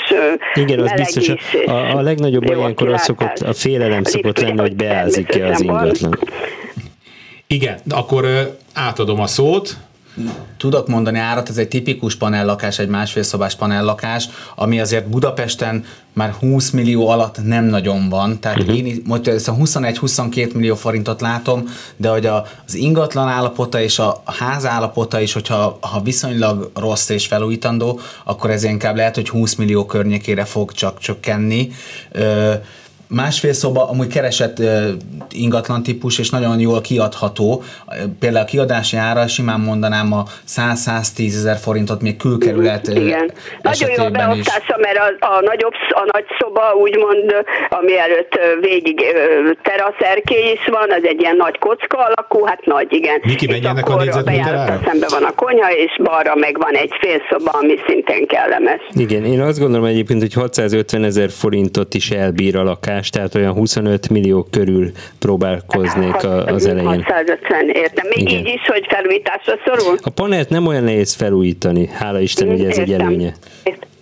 [0.53, 1.29] Igen, az biztos.
[1.65, 6.19] A, a legnagyobb olyankor az szokott, a félelem szokott lenni, hogy beázik-e az ingatlan.
[7.47, 8.25] Igen, akkor
[8.73, 9.77] átadom a szót.
[10.57, 16.31] Tudok mondani árat, ez egy tipikus panellakás, egy másfél szobás panellakás, ami azért Budapesten már
[16.31, 18.77] 20 millió alatt nem nagyon van, tehát uh-huh.
[18.77, 21.63] én most ezt a 21-22 millió forintot látom,
[21.97, 27.09] de hogy a, az ingatlan állapota és a ház állapota is, hogyha ha viszonylag rossz
[27.09, 31.69] és felújítandó, akkor ez inkább lehet, hogy 20 millió környékére fog csak csökkenni.
[32.11, 32.53] Ö,
[33.15, 34.57] Másfél szoba amúgy keresett
[35.31, 37.63] ingatlan típus, és nagyon jól kiadható.
[38.19, 43.31] Például a kiadási ára simán mondanám a 100-110 ezer forintot még külkerület Igen.
[43.61, 47.33] Nagyon jó a beosztása, mert a, a, nagyobb, a nagy szoba úgymond,
[47.69, 49.01] ami előtt végig
[49.63, 53.19] teraszerkély is van, az egy ilyen nagy kocka alakú, hát nagy, igen.
[53.23, 57.51] Miki, mennyi ennek a négyzetméter szembe van a konyha, és balra meg van egy félszoba,
[57.51, 58.81] ami szintén kellemes.
[58.93, 63.35] Igen, én azt gondolom egyébként, hogy 650 ezer forintot is elbír a lakás forrás, tehát
[63.35, 67.03] olyan 25 millió körül próbálkoznék az elején.
[67.03, 68.07] 650, értem.
[68.15, 68.45] Még Igen.
[68.45, 69.97] így is, hogy felújításra szorul?
[70.03, 73.33] A panelt nem olyan nehéz felújítani, hála Isten, hogy ez egy előnye.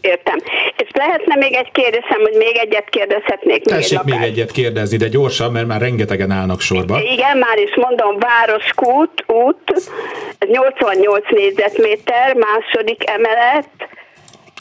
[0.01, 0.38] Értem.
[0.77, 3.63] És lehetne még egy kérdésem, hogy még egyet kérdezhetnék?
[3.63, 7.01] Tessék még, még egyet kérdezni, de gyorsan, mert már rengetegen állnak sorba.
[7.01, 9.91] Igen, már is mondom, Városkút, út,
[10.39, 13.69] 88 négyzetméter, második emelet,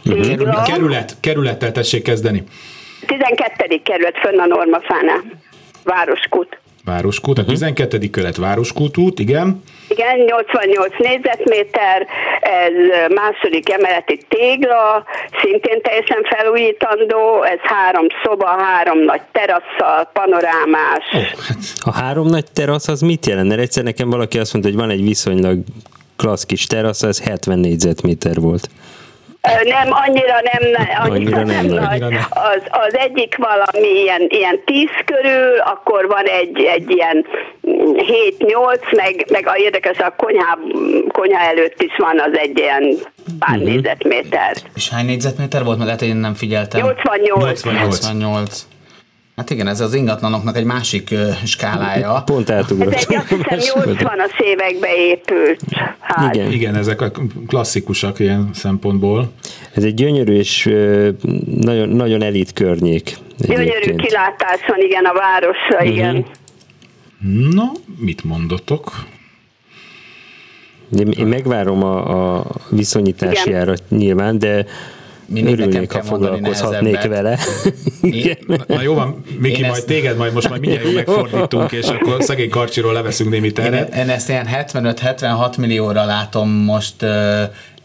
[0.05, 0.67] uh-huh.
[0.67, 2.45] Kerület, kerülettel tessék kezdeni.
[3.07, 3.81] 12.
[3.85, 5.23] kerület fönn a Normafánál.
[5.85, 6.59] Városkút.
[6.85, 7.97] Városkút, a 12.
[7.97, 8.11] Mhm.
[8.11, 9.63] kerület Városkút út, igen.
[9.89, 12.07] Igen, 88 négyzetméter,
[12.41, 12.73] ez
[13.15, 15.05] második emeleti tégla,
[15.43, 21.05] szintén teljesen felújítandó, ez három szoba, három nagy terasszal, panorámás.
[21.13, 21.59] Oh, hát.
[21.81, 23.49] A három nagy terasz az mit jelent?
[23.49, 25.59] Mert egyszer nekem valaki azt mondta, hogy van egy viszonylag
[26.17, 28.69] klassz kis terasz, ez 70 négyzetméter volt.
[29.65, 32.01] Nem, annyira nem, annyira, annyira nem, nem nagy.
[32.01, 32.27] Nem.
[32.31, 37.27] Az, az egyik valami ilyen, ilyen tíz körül, akkor van egy, egy ilyen
[37.63, 40.59] 7-8, meg, meg a érdekes a konyhá,
[41.09, 42.97] konyha előtt is van az egy ilyen
[43.39, 43.73] pár uh-huh.
[43.73, 44.57] négyzetméter.
[44.75, 45.77] És hány négyzetméter volt?
[45.77, 46.81] Mert lehet, hogy én nem figyeltem.
[46.81, 47.63] 88.
[47.63, 48.01] 88.
[48.01, 48.67] 88.
[49.37, 52.23] Hát igen, ez az ingatlanoknak egy másik skálája.
[52.27, 52.93] Pont eltugrott.
[52.93, 55.61] Ez egy azt hiszem 80-as évekbe épült
[56.01, 56.35] ház.
[56.35, 56.53] Igen.
[56.53, 57.11] igen, ezek a
[57.47, 59.33] klasszikusak ilyen szempontból.
[59.75, 60.71] Ez egy gyönyörű és
[61.61, 63.17] nagyon, nagyon elit környék.
[63.39, 63.69] Egyébként.
[63.69, 65.93] Gyönyörű kilátás van, igen, a városra, uh-huh.
[65.93, 66.27] igen.
[67.51, 68.93] Na, mit mondotok?
[71.19, 74.67] Én megvárom a, a viszonyítási árat nyilván, de
[75.27, 77.39] mindig Örülnék, ha foglalkozhatnék vele.
[78.03, 78.37] Én,
[78.67, 79.87] na jó van, Miki, majd ezt...
[79.87, 83.95] téged majd most majd mindjárt megfordítunk, és akkor szegény karcsiról leveszünk némi teret.
[83.95, 87.05] Én, én ezt ilyen 75-76 millióra látom most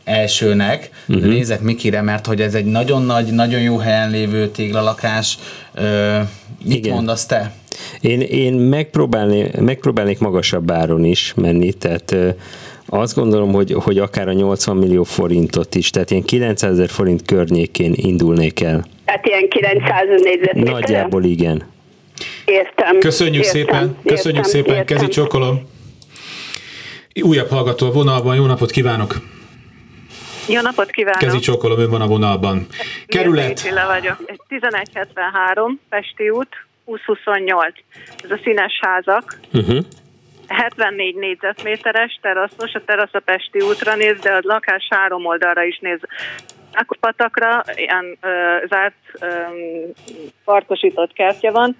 [0.04, 0.90] elsőnek.
[1.08, 1.26] Uh-huh.
[1.26, 5.38] Nézek Mikire, mert hogy ez egy nagyon nagy, nagyon jó helyen lévő téglalakás.
[5.76, 6.28] Uh,
[6.66, 6.94] mit Igen.
[6.94, 7.54] mondasz te?
[8.02, 12.16] Én, én megpróbálnék, megpróbálnék magasabb áron is menni, tehát
[12.94, 17.26] azt gondolom, hogy, hogy akár a 80 millió forintot is, tehát ilyen 900 ezer forint
[17.26, 18.86] környékén indulnék el.
[19.06, 20.72] Tehát ilyen 900 négyzetméter?
[20.72, 21.64] Nagyjából igen.
[22.46, 23.00] Értem.
[23.00, 24.98] Köszönjük értem, szépen, köszönjük értem, szépen, értem.
[24.98, 25.70] kezi csokolom.
[27.22, 29.16] Újabb hallgató a vonalban, jó napot kívánok!
[30.48, 31.20] Jó napot kívánok!
[31.20, 32.68] Kezi csokolom, ön van a vonalban.
[33.08, 34.18] Kerület, vagyok.
[34.26, 36.50] Egy 1173, Pesti út,
[36.86, 37.74] 2028.
[38.24, 39.40] Ez a színes házak.
[39.54, 39.86] Uh-huh.
[40.52, 45.80] 74 négyzetméteres teraszos, a terasz a Pesti útra néz, de a lakás három oldalra is
[45.80, 46.00] néz.
[46.74, 49.28] Akkor patakra ilyen ö, zárt ö,
[50.44, 51.78] parkosított kertje van,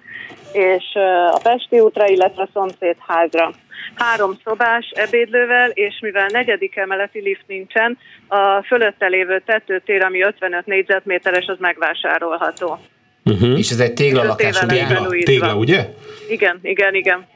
[0.52, 3.52] és ö, a Pesti útra, illetve a szomszéd házra.
[3.94, 10.66] Három szobás ebédlővel, és mivel negyedik emeleti lift nincsen, a fölötte lévő tetőtér, ami 55
[10.66, 12.78] négyzetméteres, az megvásárolható.
[13.24, 13.58] Uh-huh.
[13.58, 14.86] És ez egy téglalakás, ugye?
[14.86, 15.32] felújítva.
[15.32, 15.88] tégla, ugye?
[16.28, 17.26] Igen, igen, igen.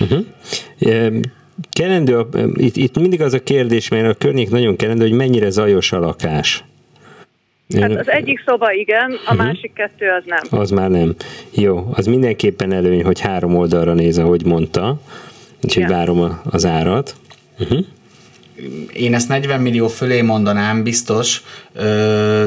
[0.00, 0.24] Uh-huh.
[1.70, 5.50] Kelendő, a- itt, itt mindig az a kérdés, mert a környék nagyon kelendő, hogy mennyire
[5.50, 6.64] zajos a lakás.
[7.80, 10.60] Hát az egyik szoba igen, a másik kettő az nem.
[10.60, 11.14] Az már nem.
[11.50, 15.00] Jó, az mindenképpen előny, hogy három oldalra néz, ahogy mondta.
[15.62, 15.96] Úgyhogy Igen.
[15.96, 17.14] várom a, az árat.
[17.58, 17.84] Uh-huh.
[18.92, 21.42] Én ezt 40 millió fölé mondanám, biztos.
[21.72, 22.46] Ö,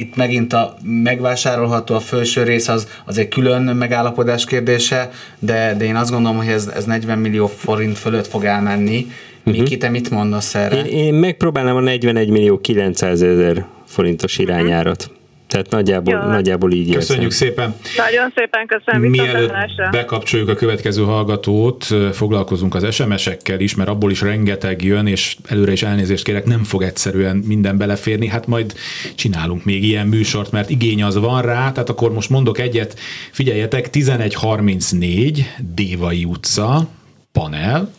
[0.00, 5.84] itt megint a megvásárolható a felső rész, az, az egy külön megállapodás kérdése, de, de
[5.84, 9.06] én azt gondolom, hogy ez, ez 40 millió forint fölött fog elmenni.
[9.42, 10.84] Miki, te mit mondasz erre?
[10.84, 15.10] Én, én megpróbálnám a 41 millió 900 ezer forintos irányárat.
[15.48, 16.20] Tehát nagyjából, Jó.
[16.20, 17.48] nagyjából így Köszönjük érzem.
[17.48, 17.74] szépen.
[17.96, 19.52] Nagyon szépen köszönöm, Mielőtt
[19.90, 25.72] bekapcsoljuk a következő hallgatót, foglalkozunk az SMS-ekkel is, mert abból is rengeteg jön, és előre
[25.72, 28.74] is elnézést kérek, nem fog egyszerűen minden beleférni, hát majd
[29.14, 32.98] csinálunk még ilyen műsort, mert igény az van rá, tehát akkor most mondok egyet,
[33.30, 36.88] figyeljetek, 1134 Dévai utca,
[37.32, 37.92] panel,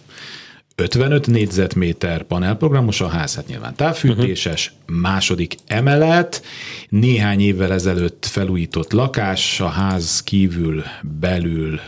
[0.79, 6.43] 55 négyzetméter panelprogramos a ház, hát nyilván távfűtéses, második emelet,
[6.89, 10.83] néhány évvel ezelőtt felújított lakás, a ház kívül,
[11.19, 11.79] belül,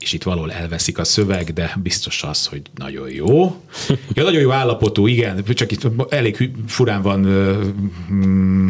[0.00, 3.56] és itt valahol elveszik a szöveg, de biztos az, hogy nagyon jó.
[4.14, 7.20] Ja, nagyon jó állapotú, igen, csak itt elég furán van
[8.12, 8.68] mm,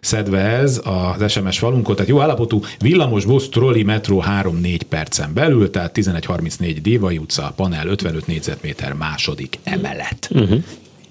[0.00, 5.70] szedve ez az SMS falunkot, tehát jó állapotú villamos, busz, trolli, metró 3-4 percen belül,
[5.70, 10.28] tehát 1134 Dévai utca, panel 55 négyzetméter, második emelet.
[10.30, 10.62] Uh-huh.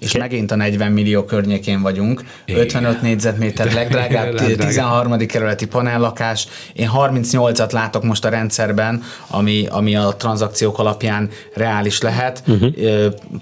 [0.02, 2.24] És megint a 40 millió környékén vagyunk.
[2.46, 4.68] 55 négyzetméter, legdrágább, Legdrágább.
[4.68, 5.26] 13.
[5.26, 6.46] kerületi panellakás.
[6.72, 12.42] Én 38-at látok most a rendszerben, ami, ami a tranzakciók alapján reális lehet.
[12.46, 12.72] Uh-huh.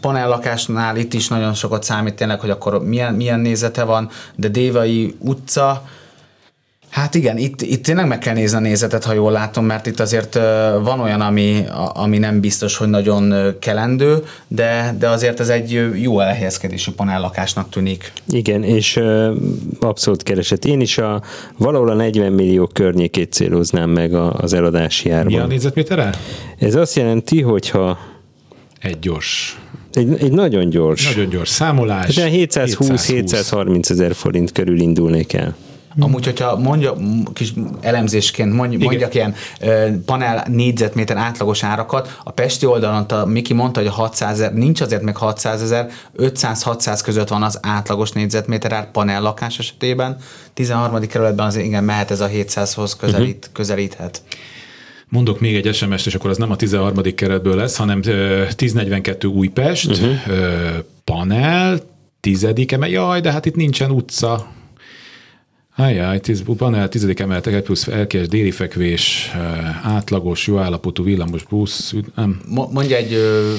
[0.00, 5.14] Panellakásnál itt is nagyon sokat számít tényleg, hogy akkor milyen, milyen nézete van, de Dévai
[5.18, 5.84] utca,
[6.90, 10.00] Hát igen, itt, itt tényleg meg kell nézni a nézetet, ha jól látom, mert itt
[10.00, 10.34] azért
[10.82, 16.20] van olyan, ami, ami nem biztos, hogy nagyon kelendő, de, de azért ez egy jó
[16.20, 18.12] elhelyezkedésű panellakásnak tűnik.
[18.28, 19.00] Igen, és
[19.80, 20.64] abszolút keresett.
[20.64, 21.22] Én is a
[21.56, 25.46] valahol a 40 millió környékét céloznám meg a, az eladási Mi a árban.
[25.48, 26.14] négyzetméterrel?
[26.58, 27.98] Ez azt jelenti, hogyha
[28.80, 29.60] Egy gyors,
[29.92, 32.14] egy, egy nagyon gyors, nagyon gyors számolás.
[32.14, 35.56] tehát 720-730 ezer forint körül indulnék el.
[35.98, 36.96] Amúgy, hogyha mondja,
[37.32, 43.52] kis elemzésként mondj, mondjak ilyen ö, panel négyzetméter átlagos árakat, a Pesti oldalon a Miki
[43.52, 48.10] mondta, hogy a 600 ezer, nincs azért meg 600 ezer, 500-600 között van az átlagos
[48.10, 50.16] négyzetméter ár panel lakás esetében,
[50.54, 51.06] 13.
[51.06, 53.52] kerületben azért igen, mehet ez a 700-hoz közelít, uh-huh.
[53.52, 54.22] közelíthet.
[55.08, 57.14] Mondok még egy SMS-t, és akkor az nem a 13.
[57.14, 60.14] keretből lesz, hanem ö, 1042 Újpest, uh-huh.
[61.04, 61.80] panel,
[62.20, 64.58] tizedik emel, jaj, de hát itt nincsen utca.
[65.80, 69.38] Ajjaj, tíz, panel, tizedik emeltek, egy plusz elkés, déli fekvés, ö,
[69.82, 72.40] átlagos, jó állapotú villamos busz, nem.
[72.48, 73.54] Mo- Mondja egy ö,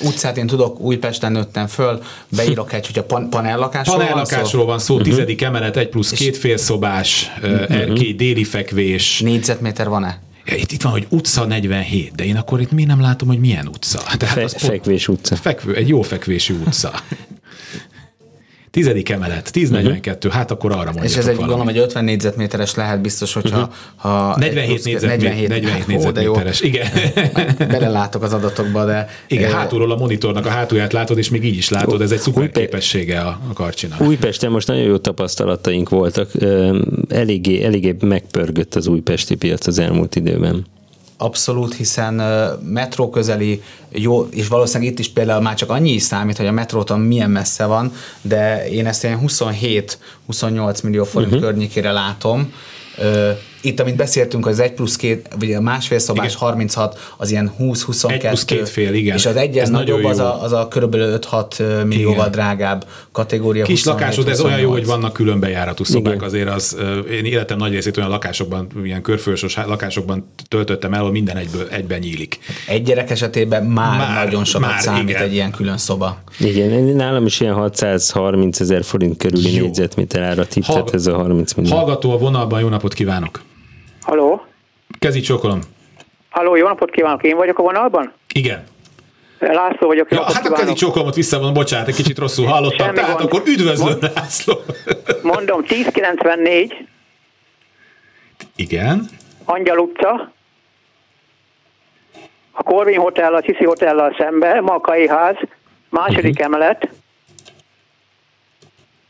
[0.00, 2.02] utcát, én tudok, Újpesten nőttem föl,
[2.36, 4.12] beírok egy, hogyha pan- panellakásról van szó.
[4.12, 7.30] Panellakásról van szó, tizedik emelet, egy plusz két félszobás,
[7.68, 9.20] erkély, déli fekvés.
[9.20, 10.20] Négyzetméter van-e?
[10.44, 13.38] Ja, itt, itt van, hogy utca 47, de én akkor itt mi nem látom, hogy
[13.38, 13.98] milyen utca.
[14.16, 15.36] Tehát Fe, az fekvés utca.
[15.36, 16.92] Fekvő, egy jó fekvésű utca.
[18.72, 21.56] Tizedik emelet, 1042, hát akkor arra mondjatok És ez egy, valamit.
[21.56, 23.58] gondolom, egy 50 négyzetméteres lehet biztos, hogyha...
[23.60, 23.70] Mhm.
[23.96, 26.34] Ha 47 plusz- négyzetméter, 47 Ó, de jó.
[26.34, 26.86] négyzetméteres, igen.
[27.68, 29.08] Belelátok az adatokba, de...
[29.28, 32.18] Igen, ö, hátulról a monitornak a hátulját látod, és még így is látod, ez egy
[32.18, 34.00] szuper képessége a, a karcsinak.
[34.00, 36.30] Újpesten most nagyon jó tapasztalataink voltak.
[37.08, 40.66] Eléggé, eléggé megpörgött az újpesti piac az elmúlt időben.
[41.22, 42.14] Abszolút, hiszen
[42.64, 46.52] metró közeli, jó, és valószínűleg itt is például már csak annyi is számít, hogy a
[46.52, 51.46] metrótól milyen messze van, de én ezt ilyen 27-28 millió forint uh-huh.
[51.46, 52.52] környékére látom.
[53.62, 56.38] Itt, amit beszéltünk, az 1 plusz 2, vagy a másfél szobás igen.
[56.38, 58.10] 36, az ilyen 20-22.
[58.10, 59.16] 1 plusz két fél, igen.
[59.16, 62.30] És az egyen nagyobb, az a, az a körülbelül 5-6 millióval igen.
[62.30, 63.64] drágább kategória.
[63.64, 66.26] Kis lakásod, ez olyan jó, hogy vannak külön bejáratú szobák, igen.
[66.26, 66.76] azért az,
[67.10, 71.98] én életem nagy részét olyan lakásokban, ilyen körfősos lakásokban töltöttem el, ahol minden egyből, egyben
[71.98, 72.38] nyílik.
[72.66, 75.22] Egy gyerek esetében már, már nagyon sokat már, számít igen.
[75.22, 76.22] egy ilyen külön szoba.
[76.38, 81.76] Igen, nálam is ilyen 630 ezer forint körüli négyzetméter ára tippet ez a 30 millió.
[81.76, 83.40] Hallgató a vonalban, jó napot kívánok!
[84.02, 84.46] Haló?
[84.98, 85.60] Kezi csókolom.
[86.30, 88.12] Haló, jó napot kívánok, én vagyok a vonalban?
[88.34, 88.64] Igen.
[89.38, 90.10] László vagyok.
[90.10, 92.86] Ja, hát a kezi csókolomot visszavonom, bocsánat, egy kicsit rosszul hallottam.
[92.86, 93.24] Semmi Tehát gond.
[93.24, 94.54] akkor üdvözlöm, Mond, László.
[95.22, 96.88] Mondom, 1094.
[98.56, 99.08] Igen.
[99.44, 100.32] Angyal utca.
[102.50, 105.36] A Corvin Hotel, a Ciszi Hotellal szembe, Makai ház,
[105.88, 106.44] második uh-huh.
[106.44, 106.88] emelet,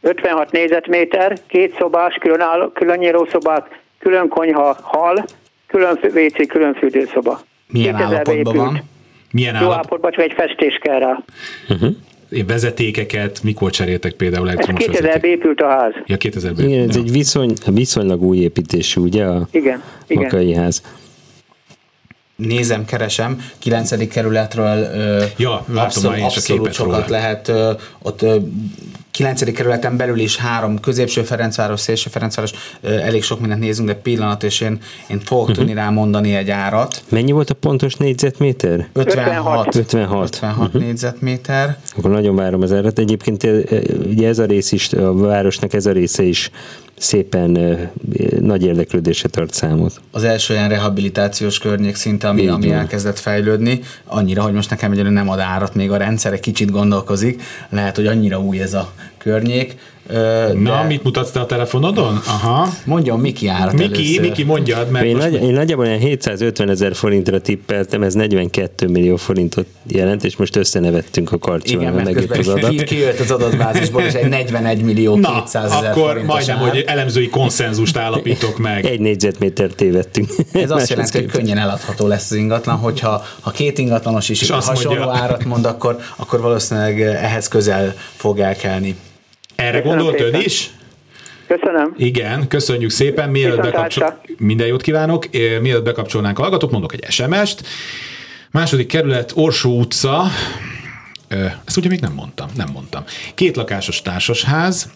[0.01, 5.25] 56 négyzetméter, két szobás, külön, áll, külön szobák, külön konyha, hal,
[5.67, 7.41] külön WC, külön fürdőszoba.
[7.69, 8.83] Milyen állapotban van?
[9.33, 11.25] Milyen Jó állapotban, csak egy festés kell rá.
[11.69, 11.91] Uh-huh.
[12.47, 15.93] Vezetékeket mikor cseréltek például elektromos 2000 épült a ház.
[16.07, 17.03] Ja, 2000 Igen, ez ja.
[17.03, 19.25] egy viszony, viszonylag új építésű, ugye?
[19.25, 20.23] A igen, igen.
[20.23, 20.83] Makai ház
[22.37, 24.09] nézem, keresem, 9.
[24.09, 24.87] kerületről
[25.37, 27.21] ja, abszolút, abszolút sokat róla.
[27.21, 28.37] lehet ö, ott ö,
[29.13, 29.53] 9.
[29.53, 32.51] kerületen belül is három középső Ferencváros, szélső Ferencváros,
[32.83, 35.57] elég sok mindent nézünk, de pillanat, és én, én fogok uh-huh.
[35.57, 37.03] tudni rá mondani egy árat.
[37.09, 38.89] Mennyi volt a pontos négyzetméter?
[38.93, 39.75] 56.
[39.75, 40.35] 56.
[40.35, 40.83] 56 uh-huh.
[40.83, 41.77] négyzetméter.
[41.97, 42.99] Akkor nagyon várom az árat.
[42.99, 43.47] Egyébként
[44.07, 46.51] ugye ez a rész is, a városnak ez a része is
[46.99, 47.59] szépen
[48.41, 50.01] nagy érdeklődésre tart számot.
[50.11, 55.15] Az első olyan rehabilitációs környék szinte, ami, ami elkezdett fejlődni, annyira, hogy most nekem egyelőre
[55.15, 58.93] nem ad árat, még a rendszer egy kicsit gondolkozik, lehet, hogy annyira új ez a
[59.19, 59.77] környék,
[60.09, 60.53] de...
[60.53, 62.21] Na, mit mutatsz te a telefonodon?
[62.27, 62.69] Aha.
[62.85, 64.21] Mondjon Miki árat Miki, először.
[64.21, 69.17] Miki mondjad, mert én, nagy, én nagyjából olyan 750 ezer forintra tippeltem, ez 42 millió
[69.17, 71.83] forintot jelent, és most összenevettünk a karcsival.
[71.83, 72.83] Igen, mert az adat.
[72.83, 76.69] kijött az adatbázisból, és egy 41 millió 200 ezer akkor majdnem, ár.
[76.69, 78.85] hogy elemzői konszenzust állapítok meg.
[78.85, 80.31] Egy négyzetméter tévedtünk.
[80.53, 84.99] Ez azt jelenti, hogy könnyen eladható lesz az ingatlan, hogyha ha két ingatlanos is hasonló
[84.99, 85.23] mondja.
[85.23, 88.97] árat mond, akkor, akkor valószínűleg ehhez közel fog elkelni.
[89.55, 90.35] Erre Köszönöm gondolt szépen.
[90.35, 90.71] ön is?
[91.47, 91.95] Köszönöm.
[91.97, 93.31] Igen, köszönjük szépen.
[93.31, 94.21] Mielőtt bekapcsol...
[94.39, 95.29] Minden jót kívánok.
[95.61, 97.67] Mielőtt bekapcsolnánk a hallgatók, mondok egy SMS-t.
[98.51, 100.25] Második kerület, Orsó utca.
[101.65, 103.05] Ezt ugye még nem mondtam, nem mondtam.
[103.35, 104.93] Két lakásos társasház,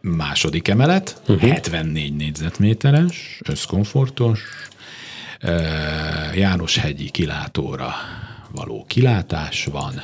[0.00, 1.50] második emelet, uh-huh.
[1.50, 4.40] 74 négyzetméteres, összkomfortos,
[6.34, 7.94] János-hegyi kilátóra
[8.50, 10.02] való kilátás van,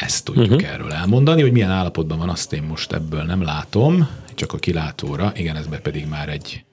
[0.00, 0.72] ezt tudjuk uh-huh.
[0.72, 5.32] erről elmondani, hogy milyen állapotban van, azt én most ebből nem látom, csak a kilátóra,
[5.36, 6.64] igen, ez pedig már egy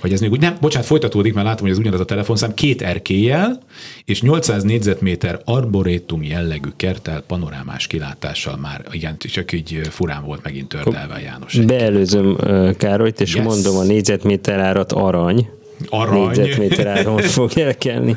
[0.00, 2.82] hogy ez még úgy nem, bocsánat, folytatódik, mert látom, hogy ez ugyanaz a telefonszám, két
[2.82, 3.62] erkélyel
[4.04, 10.68] és 800 négyzetméter arborétum jellegű kertel panorámás kilátással már, igen, csak így furán volt megint
[10.68, 11.56] tördelve a János.
[11.56, 12.36] Beelőzöm
[12.76, 13.44] Károlyt, és yes.
[13.44, 15.48] mondom a négyzetméter árat arany.
[15.88, 16.26] Arany.
[16.26, 18.16] Négyzetméter áron fog elkelni.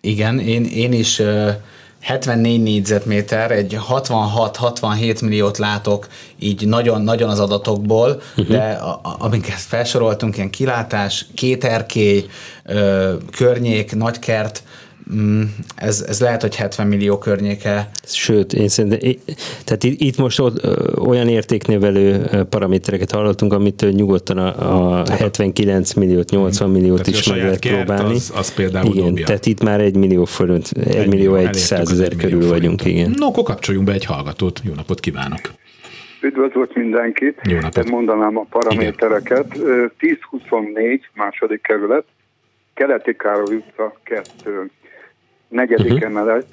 [0.00, 1.50] Igen, én, én is uh
[2.00, 8.46] 74 négyzetméter, egy 66-67 milliót látok így nagyon, nagyon az adatokból, uh-huh.
[8.46, 12.26] de a, a, amiket felsoroltunk, ilyen kilátás, két erkély,
[12.64, 14.62] ö, környék, nagykert,
[15.76, 17.90] ez, ez lehet, hogy 70 millió környéke.
[18.04, 19.10] Sőt, én szerintem,
[19.64, 20.66] tehát itt most ott,
[20.98, 27.38] olyan értéknövelő paramétereket hallottunk, amit nyugodtan a, a 79 milliót, 80 milliót tehát is meg
[27.38, 28.14] lehet próbálni.
[28.14, 29.26] Az, az például igen, dobja.
[29.26, 33.14] tehát itt már egy millió forint, egy, egy millió egy százezer körül vagyunk, igen.
[33.16, 34.60] No, akkor kapcsoljunk be egy hallgatót.
[34.64, 35.40] Jó napot kívánok!
[36.20, 37.40] Üdvözlök mindenkit!
[37.48, 37.90] Jó napot!
[37.90, 39.46] Mondanám a paramétereket.
[39.54, 42.04] 10-24 második kerület,
[42.78, 44.70] Keleti Károly utca 2
[45.48, 46.08] negyedik uh-huh.
[46.08, 46.46] emelet,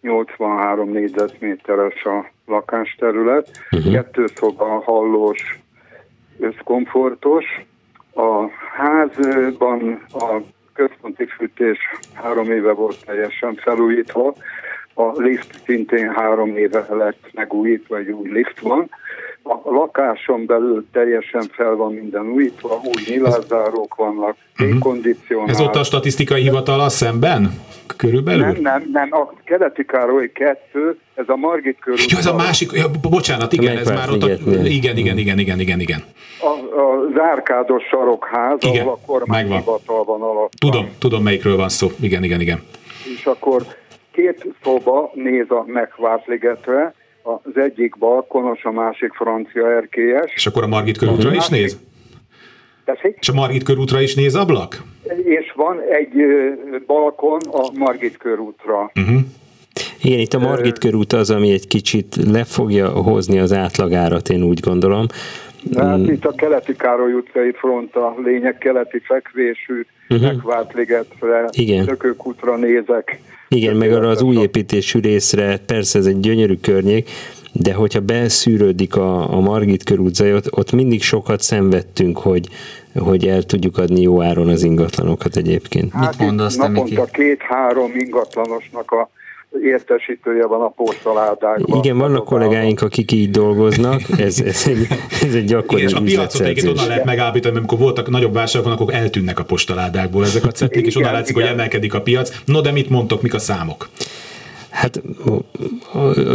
[0.00, 3.92] 83 négyzetméteres a lakásterület, uh-huh.
[3.92, 5.58] kettő szoba hallós,
[6.38, 7.44] összkomfortos.
[8.14, 10.36] A házban a
[10.72, 11.78] központi fűtés
[12.14, 14.34] három éve volt teljesen felújítva,
[14.94, 18.90] a lift szintén három éve lett megújítva, egy új lift van.
[19.48, 24.98] A lakáson belül teljesen fel van minden újítva, új nyilázárók vannak, uh-huh.
[25.46, 27.50] Ez ott a statisztikai hivatal szemben?
[27.96, 28.46] Körülbelül?
[28.46, 31.98] Nem, nem, nem, a Keleti Károly 2, ez a Margit körül.
[32.08, 34.28] Ja, ez a másik, ja, bocsánat, igen, ez már ott, a,
[34.64, 36.04] igen, igen, igen, igen, igen, igen.
[36.40, 40.52] A, a zárkádos sarokház, igen, ahol a kormányhivatal van alatt.
[40.52, 42.62] Tudom, tudom, melyikről van szó, igen, igen, igen.
[43.16, 43.62] És akkor
[44.12, 46.94] két szoba néz a Megvártligetre,
[47.28, 50.32] az egyik balkonos, a másik francia erkélyes.
[50.34, 51.78] És akkor a Margit körútra is néz?
[52.84, 53.16] Tessék?
[53.20, 54.82] És a Margit körútra is néz ablak?
[55.24, 56.12] És van egy
[56.86, 58.90] balkon a Margit körútra.
[58.94, 59.20] Uh-huh.
[60.02, 64.42] Igen, itt a Margit körút az, ami egy kicsit le fogja hozni az átlagárat, én
[64.42, 65.06] úgy gondolom.
[65.62, 66.04] De hát mm.
[66.04, 70.26] itt a keleti Károly utcai front a lényeg, keleti fekvésű, uh-huh.
[70.26, 71.44] Megváltligetre,
[71.84, 73.20] Tökőkútra nézek.
[73.48, 77.10] Igen, meg arra az új építésű részre, persze ez egy gyönyörű környék,
[77.52, 82.48] de hogyha beszűrődik a, a Margit körút zaj, ott, ott mindig sokat szenvedtünk, hogy,
[82.94, 85.92] hogy el tudjuk adni jó áron az ingatlanokat egyébként.
[85.92, 89.10] Hát Mit mondasz, naponta két-három ingatlanosnak a
[89.62, 91.78] értesítője van a postaládákban.
[91.78, 94.86] Igen, vannak kollégáink, akik így dolgoznak, ez, ez, egy,
[95.22, 98.72] ez egy gyakori Igen, és a piacot egyébként onnan lehet megállapítani, amikor voltak nagyobb válságok,
[98.72, 101.48] akkor eltűnnek a postaládákból ezek a cetlik, és onnan látszik, igen.
[101.48, 102.42] hogy emelkedik a piac.
[102.44, 103.88] No, de mit mondtok, mik a számok?
[104.70, 105.02] Hát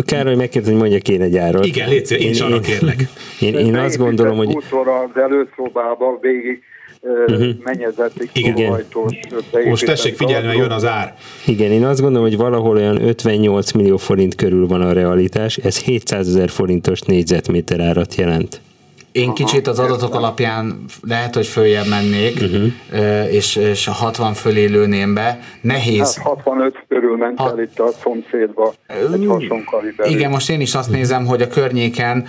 [0.06, 1.66] Károly megkérdezi, hogy mondjak én egy árat.
[1.66, 3.00] Igen, légy én, én is arra kérlek.
[3.40, 4.58] Én, én, én azt gondolom, hogy...
[4.72, 6.64] az előszobában végig
[7.04, 7.56] uh-huh.
[7.64, 8.86] mennyezetig Igen.
[9.66, 11.16] Most tessék figyelni, mert jön az ár.
[11.46, 15.80] Igen, én azt gondolom, hogy valahol olyan 58 millió forint körül van a realitás, ez
[15.80, 18.62] 700 ezer forintos négyzetméter árat jelent.
[19.14, 20.18] Én Aha, kicsit az adatok értem.
[20.18, 23.34] alapján lehet, hogy följebb mennék, uh-huh.
[23.34, 25.40] és, és a 60 fölé lőném be.
[25.62, 26.16] Nehéz.
[26.16, 27.50] Hát 65 körül ment ha...
[27.50, 29.62] el itt a szomszédba egy hasonló
[30.04, 32.26] Igen, most én is azt nézem, hogy a környéken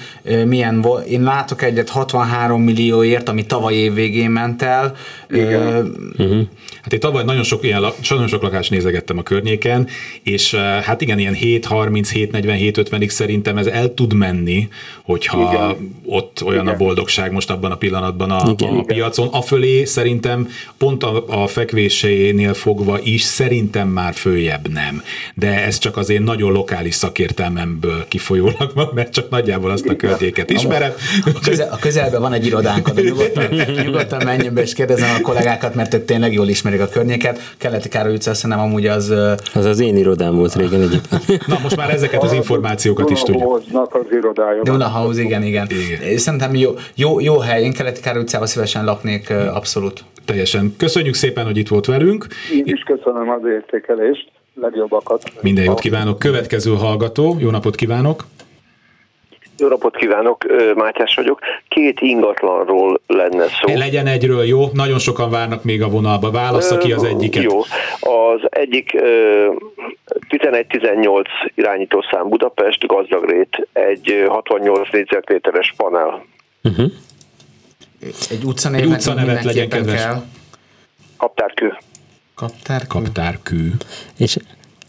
[0.46, 1.06] milyen volt.
[1.06, 4.92] Én látok egyet 63 millióért, ami tavaly év végén ment el.
[5.28, 5.94] Igen.
[6.18, 6.40] Uh-huh.
[6.84, 9.88] Hát én tavaly nagyon sok, ilyen, nagyon sok lakást nézegettem a környéken,
[10.22, 14.68] és hát igen, ilyen 7-30, 7-40, 7-50-ig szerintem ez el tud menni,
[15.02, 15.94] hogyha igen.
[16.04, 16.74] ott olyan igen.
[16.74, 19.28] a boldogság most abban a pillanatban a, igen, a piacon.
[19.28, 25.02] Afölé szerintem pont a, a fekvésénél fogva is szerintem már följebb nem.
[25.34, 30.50] De ez csak az én nagyon lokális szakértelmemből kifolyólag mert csak nagyjából azt a környéket
[30.50, 30.92] ismerem.
[31.24, 33.44] A, közel, a közelben van egy irodánk, de nyugodtan,
[33.84, 37.54] nyugodtan menjünk be és kérdezem a kollégákat, mert ők tényleg jól ismerik a környéket.
[37.58, 39.14] Keleti Károly utca szerintem amúgy az...
[39.54, 41.46] Az az én irodám volt régen egyébként.
[41.46, 43.60] Na most már ezeket az információkat is tudjuk.
[43.72, 44.62] az irodája.
[44.62, 45.66] Dunahouse, igen, igen.
[45.70, 46.18] igen.
[46.18, 50.04] Szerintem jó, jó, jó hely, én Keleti Károly utcában szívesen laknék abszolút.
[50.24, 50.74] Teljesen.
[50.78, 52.26] Köszönjük szépen, hogy itt volt velünk.
[52.52, 54.30] Én is köszönöm az értékelést.
[54.60, 55.22] Legjobbakat.
[55.40, 56.18] Minden jót kívánok.
[56.18, 57.36] Következő hallgató.
[57.38, 58.24] Jó napot kívánok.
[59.58, 60.44] Jó napot kívánok,
[60.74, 61.40] Mátyás vagyok.
[61.68, 63.74] Két ingatlanról lenne szó.
[63.74, 64.66] Legyen egyről, jó?
[64.72, 66.30] Nagyon sokan várnak még a vonalba.
[66.30, 67.42] Válassza ki az egyiket.
[67.42, 67.58] Jó.
[68.00, 68.90] Az egyik
[70.28, 71.24] 11-18
[71.54, 76.24] irányítószám Budapest, gazdagrét, egy 68 négyzetméteres panel.
[76.62, 76.90] Uh-huh.
[78.30, 80.02] Egy utcanevet, egy utcanevet legyen kedves.
[80.02, 80.22] Kell.
[81.16, 81.78] Kaptárkő.
[82.34, 82.86] Kaptárkő.
[82.88, 83.72] Kaptárkő.
[84.18, 84.36] És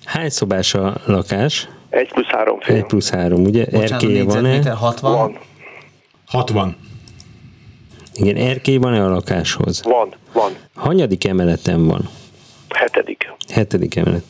[0.05, 1.67] hány szobás a lakás?
[1.95, 2.75] 1 plusz 3 fél.
[2.75, 3.65] 1 plusz 3, ugye?
[3.65, 4.69] Erkély van-e?
[4.71, 5.11] 60?
[5.11, 5.37] Van.
[6.25, 6.75] 60.
[8.13, 9.81] Igen, erkély van-e a lakáshoz?
[9.83, 10.51] Van, van.
[10.73, 12.09] Hanyadik emeleten van?
[12.69, 13.33] Hetedik.
[13.47, 14.23] Hetedik emelet.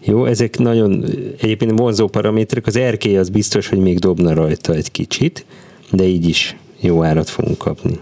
[0.00, 1.04] Jó, ezek nagyon
[1.40, 2.66] egyébként vonzó paraméterek.
[2.66, 5.44] Az erkély az biztos, hogy még dobna rajta egy kicsit,
[5.90, 7.98] de így is jó árat fogunk kapni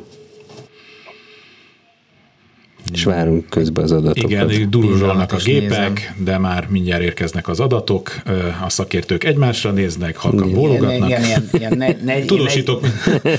[2.93, 4.31] és várunk közben az adatokat.
[4.31, 5.95] Igen, durulnak a gépek, nézem.
[6.25, 8.23] de már mindjárt érkeznek az adatok,
[8.65, 11.09] a szakértők egymásra néznek, halkan bólogatnak.
[11.09, 12.87] Igen, ilyen, ilyen ne, ne, Tudósítok.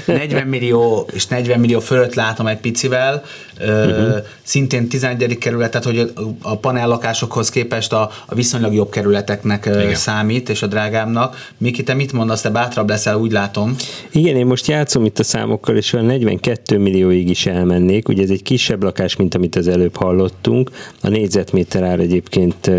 [0.06, 3.24] 40 millió és 40 millió fölött látom egy picivel,
[3.60, 4.18] uh-huh.
[4.44, 5.38] szintén 11.
[5.38, 9.96] kerület, tehát hogy a panellakásokhoz képest a, a viszonylag jobb kerületeknek Igen.
[9.96, 11.52] számít, és a drágábbnak.
[11.58, 13.76] Miki, te mit mondasz, te bátrabb leszel, úgy látom.
[14.12, 18.30] Igen, én most játszom itt a számokkal, és olyan 42 millióig is elmennék, ugye ez
[18.30, 20.72] egy kisebb lakás, mint amit az előbb hallottunk.
[21.02, 22.72] A négyzetméter ár egyébként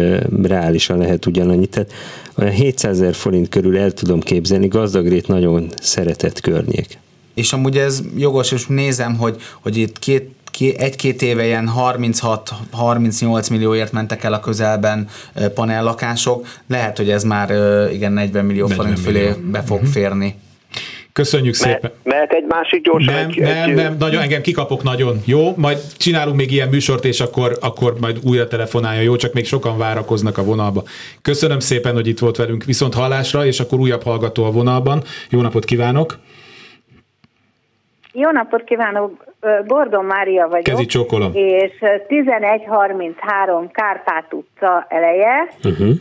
[0.43, 1.93] reálisan lehet ugyanannyit, tehát
[2.39, 6.99] olyan 700 ezer forint körül el tudom képzelni, gazdagrét nagyon szeretett környék.
[7.35, 10.37] És amúgy ez jogos, és nézem, hogy, hogy itt két
[10.77, 15.09] egy-két éve ilyen 36-38 millióért mentek el a közelben
[15.55, 17.51] panellakások, lehet, hogy ez már
[17.93, 19.51] igen 40 millió 40 forint fölé millió.
[19.51, 19.93] be fog uh-huh.
[19.93, 20.35] férni.
[21.19, 21.91] Köszönjük Me- szépen.
[22.03, 23.15] Mehet egy másik gyorsan?
[23.15, 23.75] Nem, egy, nem, egy...
[23.75, 25.21] nem, nagyon, engem kikapok nagyon.
[25.25, 29.01] Jó, majd csinálunk még ilyen műsort, és akkor, akkor majd újra telefonálja.
[29.01, 30.83] Jó, csak még sokan várakoznak a vonalba.
[31.23, 35.03] Köszönöm szépen, hogy itt volt velünk viszont hallásra, és akkor újabb hallgató a vonalban.
[35.31, 36.19] Jó napot kívánok!
[38.13, 39.28] Jó napot kívánok!
[39.67, 40.65] Gordon Mária vagyok.
[40.65, 41.31] Kezi csókolom.
[41.35, 41.73] És
[42.09, 45.49] 1133 Kárpát utca eleje.
[45.65, 45.95] Uh-huh.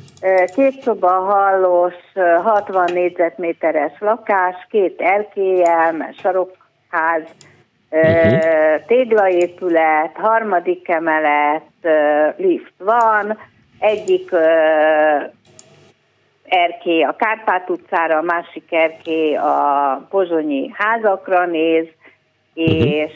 [0.56, 1.94] Két szoba hallós,
[2.44, 7.24] 60 négyzetméteres lakás, két erkélyel, sarokház,
[7.90, 8.86] uh-huh.
[8.88, 11.64] téglaépület, harmadik emelet,
[12.38, 13.38] lift van,
[13.80, 14.32] egyik
[16.44, 21.86] erkély a Kárpát utcára, a másik erkély a pozsonyi házakra néz,
[22.54, 23.12] és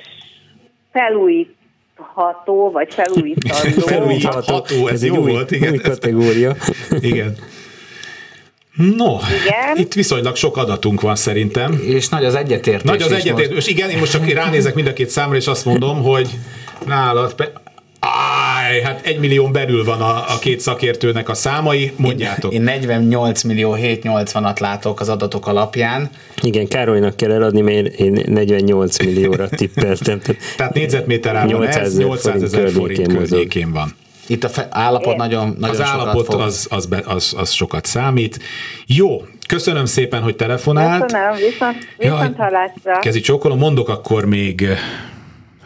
[0.92, 3.82] felújítható, vagy felújítandó.
[3.88, 5.72] Felújítható, ez, ez jó új, volt, igen.
[5.72, 6.56] Új kategória.
[7.00, 7.36] igen.
[8.76, 9.78] No, igen.
[9.78, 11.82] itt viszonylag sok adatunk van szerintem.
[11.86, 12.90] És nagy az egyetértés.
[12.90, 13.54] Nagy az egyetértés.
[13.54, 13.70] Most...
[13.70, 16.30] igen, én most csak ránézek mind a két számra, és azt mondom, hogy
[16.86, 17.36] nálad,
[18.62, 22.54] Áj, hát egy millió belül van a, a két szakértőnek a számai, mondjátok.
[22.54, 26.10] Én, én 48 millió 780-at látok az adatok alapján.
[26.42, 30.22] Igen, Károlynak kell eladni, mert én 48 millióra tippeltem.
[30.58, 33.96] Tehát négyzetméter árban ez 800 ezer forint környékén van.
[34.28, 36.40] Itt a fe- állapot nagyon, nagyon Az állapot fog.
[36.40, 38.40] az, az, be, az, az sokat számít.
[38.86, 41.02] Jó, köszönöm szépen, hogy telefonált.
[41.02, 43.00] Köszönöm, viszont, viszont hallásra.
[43.00, 44.68] Kezi csókolom, mondok akkor még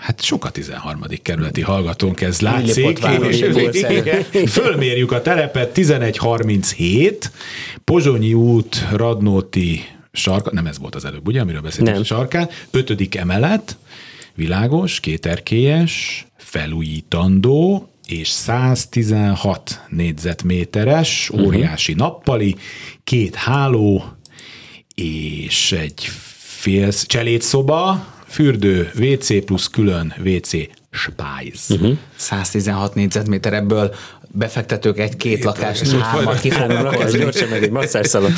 [0.05, 1.01] Hát sok a 13.
[1.21, 2.99] kerületi hallgatónk, ez látszik.
[4.47, 7.31] Fölmérjük a telepet, 1137,
[7.83, 13.77] Pozsonyi út, Radnóti sarka, nem ez volt az előbb, ugye, amiről beszéltünk, sarkán, ötödik emelet,
[14.35, 22.55] világos, kéterkélyes, felújítandó, és 116 négyzetméteres, óriási nappali,
[23.03, 24.03] két háló,
[24.95, 30.51] és egy fél cselédszoba, fürdő, WC plusz külön WC
[30.91, 31.73] Spice.
[31.73, 31.97] Uh-huh.
[32.15, 33.95] 116 négyzetméter ebből
[34.37, 37.19] befektetők egy-két lakást, hármat ki fognak hozni.
[37.19, 38.33] Gyorsan meg egy masszásszalon.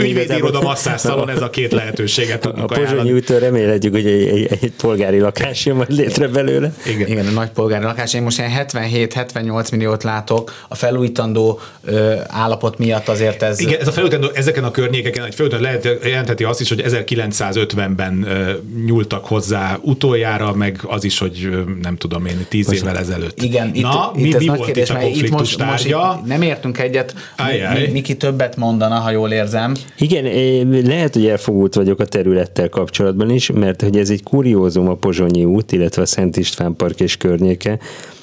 [0.00, 4.72] Ügyvédiroda masszásszalon, ez a két lehetőséget tudunk A Pozsonyi úton remélhetjük, hogy egy, egy, egy,
[4.76, 6.72] polgári lakás jön majd létre belőle.
[6.86, 7.08] Igen.
[7.08, 8.14] Igen, a nagy polgári lakás.
[8.14, 10.52] Én most ilyen 77-78 milliót látok.
[10.68, 13.60] A felújítandó ö, állapot miatt azért ez...
[13.60, 18.22] Igen, ez a felújítandó ezeken a környékeken, egy felújítandó lehet, jelentheti azt is, hogy 1950-ben
[18.22, 18.52] ö,
[18.86, 23.42] nyúltak hozzá utoljára, meg az is, hogy ö, nem tudom én, tíz most évvel ezelőtt.
[23.42, 25.86] Igen, Na, itt, mi, itt mi nagy volt kérdés, itt a konfliktus itt most, most
[25.86, 27.14] itt nem értünk egyet.
[27.36, 27.88] Ajaj.
[27.92, 29.74] Miki többet mondana, ha jól érzem.
[29.98, 30.24] Igen,
[30.84, 35.44] lehet, hogy elfogult vagyok a területtel kapcsolatban is, mert hogy ez egy kuriózum a Pozsonyi
[35.44, 37.78] út, illetve a Szent István Park és környéke.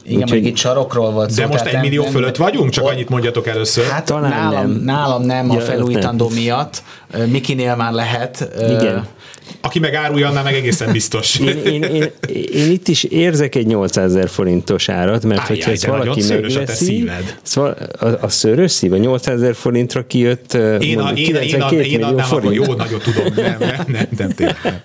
[0.07, 1.41] Igen, Úgy, még itt sarokról volt szó.
[1.41, 2.69] De most egy millió nem, fölött vagyunk?
[2.69, 3.86] Csak annyit mondjatok először.
[3.86, 6.38] Hát Talán nálam nem, nálam nem ja, a felújítandó nem.
[6.38, 6.84] miatt.
[7.32, 8.49] Mikinél már lehet.
[8.57, 9.07] Igen.
[9.61, 11.39] Aki meg árulja, annál meg egészen biztos.
[11.39, 12.11] én, én, én,
[12.53, 17.09] én, itt is érzek egy 800 ezer forintos árat, mert hogyha ezt valaki megveszi,
[17.55, 21.36] a, a, a szőrös szív, a 800 ezer forintra kijött én, a, én, én,
[21.72, 22.53] én, én adnám, forint.
[22.53, 23.57] jó, nagyon tudom, nem,
[23.88, 24.53] nem, nem, nem.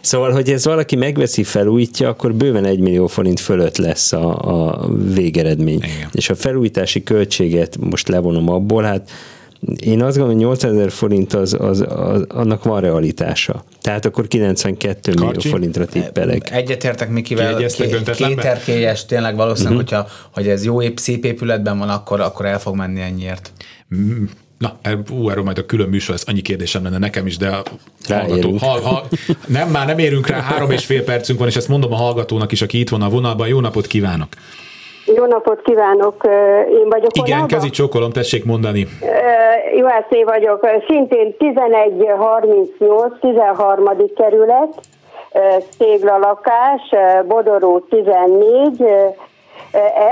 [0.00, 4.88] Szóval, hogy ez valaki megveszi, felújítja, akkor bőven egy millió forint fölött lesz a, a
[5.14, 5.82] végeredmény.
[5.82, 6.08] Igen.
[6.12, 9.10] És a felújítási költséget most levonom abból, hát
[9.80, 13.64] én azt gondolom, hogy 800 ezer forint az, az, az, annak van realitása.
[13.80, 15.36] Tehát akkor 92 Karcsi?
[15.36, 16.50] millió forintra tippelek.
[16.50, 17.66] Egyetértek Mikivel,
[18.16, 19.98] kéterkélyes, tényleg valószínűleg, uh-huh.
[19.98, 23.52] hogyha hogy ez jó, épp, szép épületben van, akkor, akkor el fog menni ennyiért.
[24.58, 24.78] Na,
[25.10, 27.62] ú, erről majd a külön műsor, ez annyi kérdésem lenne nekem is, de a
[28.08, 29.08] hallgató, ha, ha,
[29.46, 32.52] nem, már nem érünk rá, három és fél percünk van, és ezt mondom a hallgatónak
[32.52, 33.48] is, aki itt van a vonalban.
[33.48, 34.28] Jó napot kívánok!
[35.06, 36.16] Jó napot kívánok,
[36.70, 37.48] én vagyok Igen, vonalban?
[37.48, 38.86] kezi csókolom, tessék mondani.
[39.76, 43.84] Jó eszé vagyok, szintén 1138, 13.
[44.16, 44.80] kerület,
[45.78, 46.80] téglalakás,
[47.26, 48.84] Bodoró 14,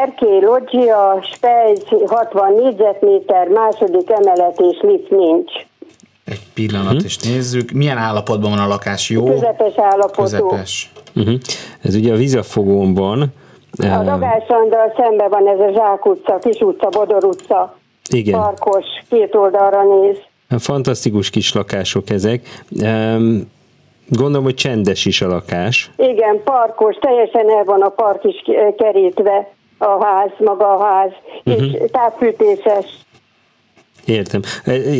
[0.02, 5.52] Erkély Loggia, Spejz 60 négyzetméter, második emelet és lift nincs.
[6.24, 7.04] Egy pillanat, uh-huh.
[7.04, 7.70] és nézzük.
[7.70, 9.10] Milyen állapotban van a lakás?
[9.10, 9.24] Jó?
[9.24, 10.22] Közepes állapotú.
[10.22, 10.92] Közepes.
[11.16, 11.34] Uh-huh.
[11.82, 13.32] Ez ugye a vizafogón van.
[13.78, 17.76] A Dagás Andal szembe van ez a Zsák utca, Kis utca, Bodor utca.
[18.10, 18.40] Igen.
[18.40, 20.16] Parkos, két oldalra néz.
[20.58, 22.62] Fantasztikus kis lakások ezek.
[24.08, 25.90] Gondolom, hogy csendes is a lakás.
[25.96, 28.42] Igen, parkos, teljesen el van a park is
[28.76, 29.48] kerítve,
[29.78, 31.10] a ház, maga a ház,
[31.44, 31.72] uh-huh.
[31.72, 32.86] és távfűtéses.
[34.04, 34.40] Értem.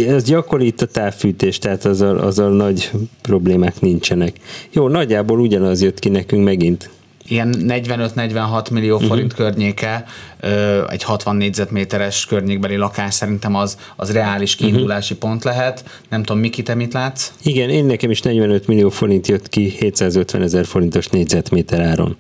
[0.06, 2.90] Ez gyakori itt a távfűtés, tehát azzal, azzal nagy
[3.22, 4.32] problémák nincsenek.
[4.70, 6.90] Jó, nagyjából ugyanaz jött ki nekünk megint
[7.30, 9.08] ilyen 45-46 millió uh-huh.
[9.08, 10.04] forint környéke,
[10.88, 15.28] egy 60 négyzetméteres környékbeli lakás szerintem az, az reális kiindulási uh-huh.
[15.28, 15.84] pont lehet.
[16.08, 17.30] Nem tudom, Miki, te mit látsz?
[17.42, 22.16] Igen, én nekem is 45 millió forint jött ki 750 ezer forintos négyzetméter áron.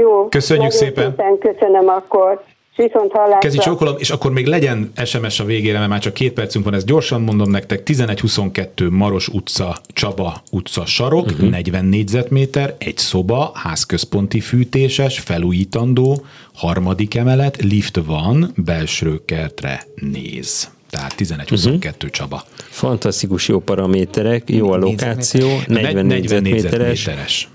[0.00, 0.28] Jó.
[0.28, 1.14] Köszönjük szépen.
[1.16, 1.38] szépen.
[1.38, 2.42] Köszönöm akkor.
[2.86, 3.38] Viszont hallásra.
[3.38, 6.74] Kezi csókolom, és akkor még legyen SMS a végére, mert már csak két percünk van,
[6.74, 7.88] ezt gyorsan mondom nektek.
[7.88, 11.50] 1122 Maros utca, Csaba utca sarok, uh-huh.
[11.50, 16.24] 40 négyzetméter, egy szoba, házközponti fűtéses, felújítandó,
[16.54, 20.70] harmadik emelet, lift van, belső kertre néz.
[20.90, 22.10] Tehát 11-22 uh-huh.
[22.10, 22.42] Csaba.
[22.56, 27.04] Fantasztikus jó paraméterek, jó a lokáció, 40, 40 négyzetméteres.
[27.04, 27.48] négyzetméteres.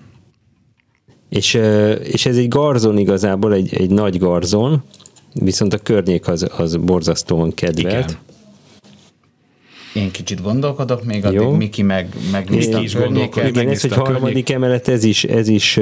[1.30, 1.54] És,
[2.12, 4.84] és ez egy garzon igazából, egy, egy nagy garzon,
[5.40, 8.10] viszont a környék az, az borzasztóan kedvelt.
[8.10, 8.18] Igen.
[9.96, 11.52] Én kicsit gondolkodok, még addig Jó.
[11.52, 13.50] Miki meg, meg Miki is gondolkodik.
[13.50, 15.80] Igen, ez egy harmadik emelet, ez is, ez is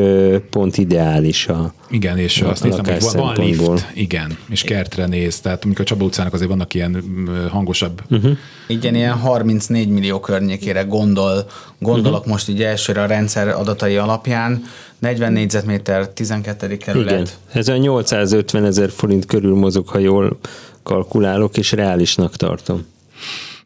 [0.49, 5.05] pont ideális a Igen, és a azt néztem, hogy van, van lift, igen, és kertre
[5.05, 7.03] néz, tehát amikor a Csaba utcának azért vannak ilyen
[7.51, 8.01] hangosabb.
[8.09, 8.37] Uh-huh.
[8.67, 11.45] Igen, ilyen 34 millió környékére gondol,
[11.79, 12.31] gondolok uh-huh.
[12.31, 14.63] most így elsőre a rendszer adatai alapján,
[14.99, 16.77] 40 négyzetméter, 12.
[16.77, 17.11] kerület.
[17.13, 20.37] Igen, ez a 850 ezer forint körül mozog, ha jól
[20.83, 22.85] kalkulálok, és reálisnak tartom.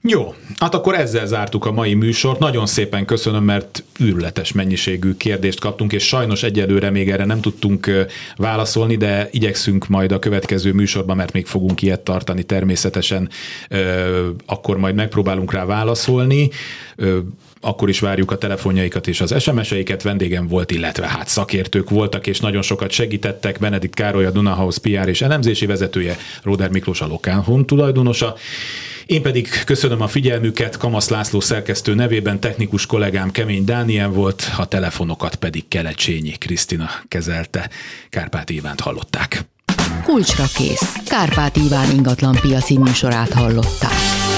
[0.02, 2.40] Jó, hát akkor ezzel zártuk a mai műsort.
[2.40, 7.90] Nagyon szépen köszönöm, mert űrletes mennyiségű kérdést kaptunk, és sajnos egyelőre még erre nem tudtunk
[8.36, 13.30] válaszolni, de igyekszünk majd a következő műsorban, mert még fogunk ilyet tartani természetesen,
[14.46, 16.50] akkor majd megpróbálunk rá válaszolni
[17.68, 20.02] akkor is várjuk a telefonjaikat és az SMS-eiket.
[20.02, 23.60] Vendégem volt, illetve hát szakértők voltak, és nagyon sokat segítettek.
[23.60, 28.36] Benedikt Károly, a Dunahouse PR és elemzési vezetője, Róder Miklós a Lokán tulajdonosa.
[29.06, 34.66] Én pedig köszönöm a figyelmüket, Kamasz László szerkesztő nevében, technikus kollégám Kemény Dániel volt, a
[34.66, 37.70] telefonokat pedig Kelecsényi Krisztina kezelte.
[38.10, 39.46] Kárpát Ivánt hallották.
[40.04, 40.94] Kulcsra kész.
[41.06, 44.37] Kárpát Iván ingatlan piaci műsorát hallották.